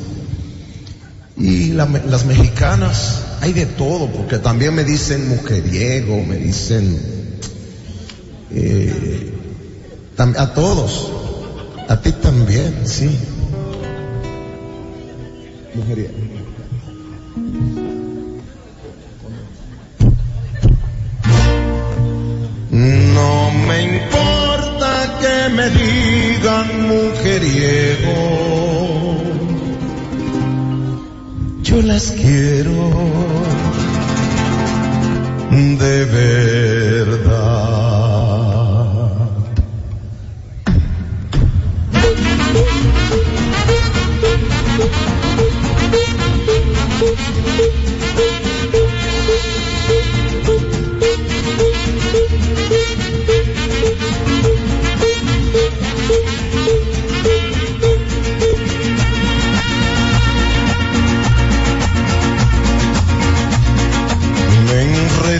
[1.38, 7.00] Y la- las mexicanas, hay de todo, porque también me dicen mujeriego, me dicen
[8.50, 9.32] eh,
[10.18, 11.10] a todos,
[11.88, 13.18] a ti también, sí.
[15.74, 16.12] Mujeriego.
[22.74, 28.18] No me importa que me digan mujeriego,
[31.62, 32.90] yo las quiero
[35.52, 36.83] de verdad.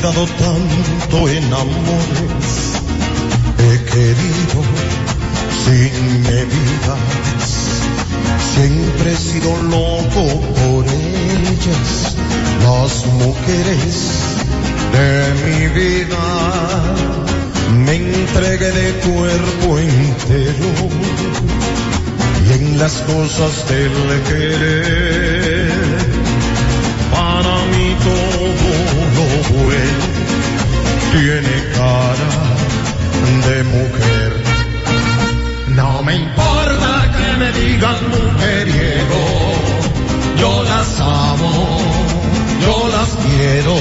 [0.05, 2.75] He enredado tanto en amores
[3.91, 4.61] querido,
[5.65, 7.01] sin medidas.
[8.55, 10.25] Siempre he sido loco
[10.61, 12.17] por ellas,
[12.65, 13.95] las mujeres
[14.93, 15.09] de
[15.45, 16.25] mi vida.
[17.87, 20.71] Me entregué de cuerpo entero
[22.47, 25.73] y en las cosas del querer.
[27.11, 28.24] Para mí todo
[31.13, 32.33] tiene cara
[33.47, 34.33] de mujer.
[35.69, 39.23] No me importa que me digan mujeriego,
[40.41, 41.79] yo las amo,
[42.63, 43.77] yo las quiero,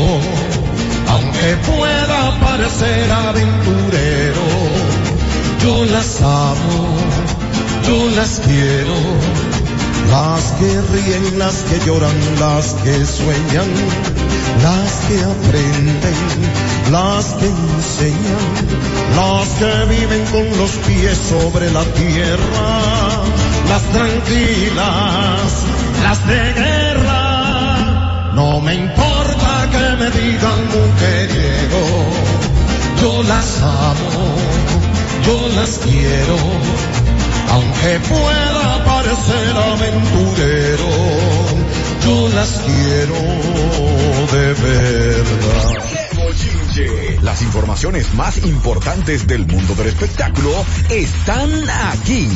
[1.09, 4.47] aunque pueda parecer aventurero,
[5.63, 6.97] yo las amo,
[7.87, 8.97] yo las quiero,
[10.09, 14.12] las que ríen, las que lloran, las que sueñan,
[14.63, 18.53] las que aprenden las que enseñan,
[19.15, 22.69] las que viven con los pies sobre la tierra,
[23.69, 25.49] las tranquilas,
[26.03, 28.31] las de guerra.
[28.35, 31.83] No me importa que me digan mujeriego,
[33.01, 34.35] yo las amo,
[35.25, 36.37] yo las quiero,
[37.51, 41.52] aunque pueda parecer aventurero,
[42.05, 43.15] yo las quiero
[44.31, 45.83] de verdad.
[47.21, 50.51] Las informaciones más importantes del mundo del espectáculo
[50.89, 52.27] están aquí.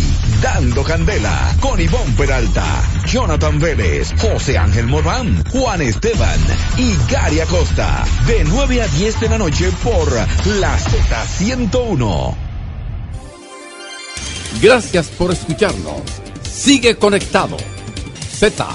[0.42, 2.64] Dando Candela con Ivonne Peralta,
[3.06, 6.40] Jonathan Vélez, José Ángel Morán, Juan Esteban
[6.78, 8.06] y Gary Acosta.
[8.28, 12.36] De 9 a 10 de la noche por la Z101.
[14.62, 16.02] Gracias por escucharnos.
[16.44, 17.58] Sigue conectado.
[18.32, 18.68] Z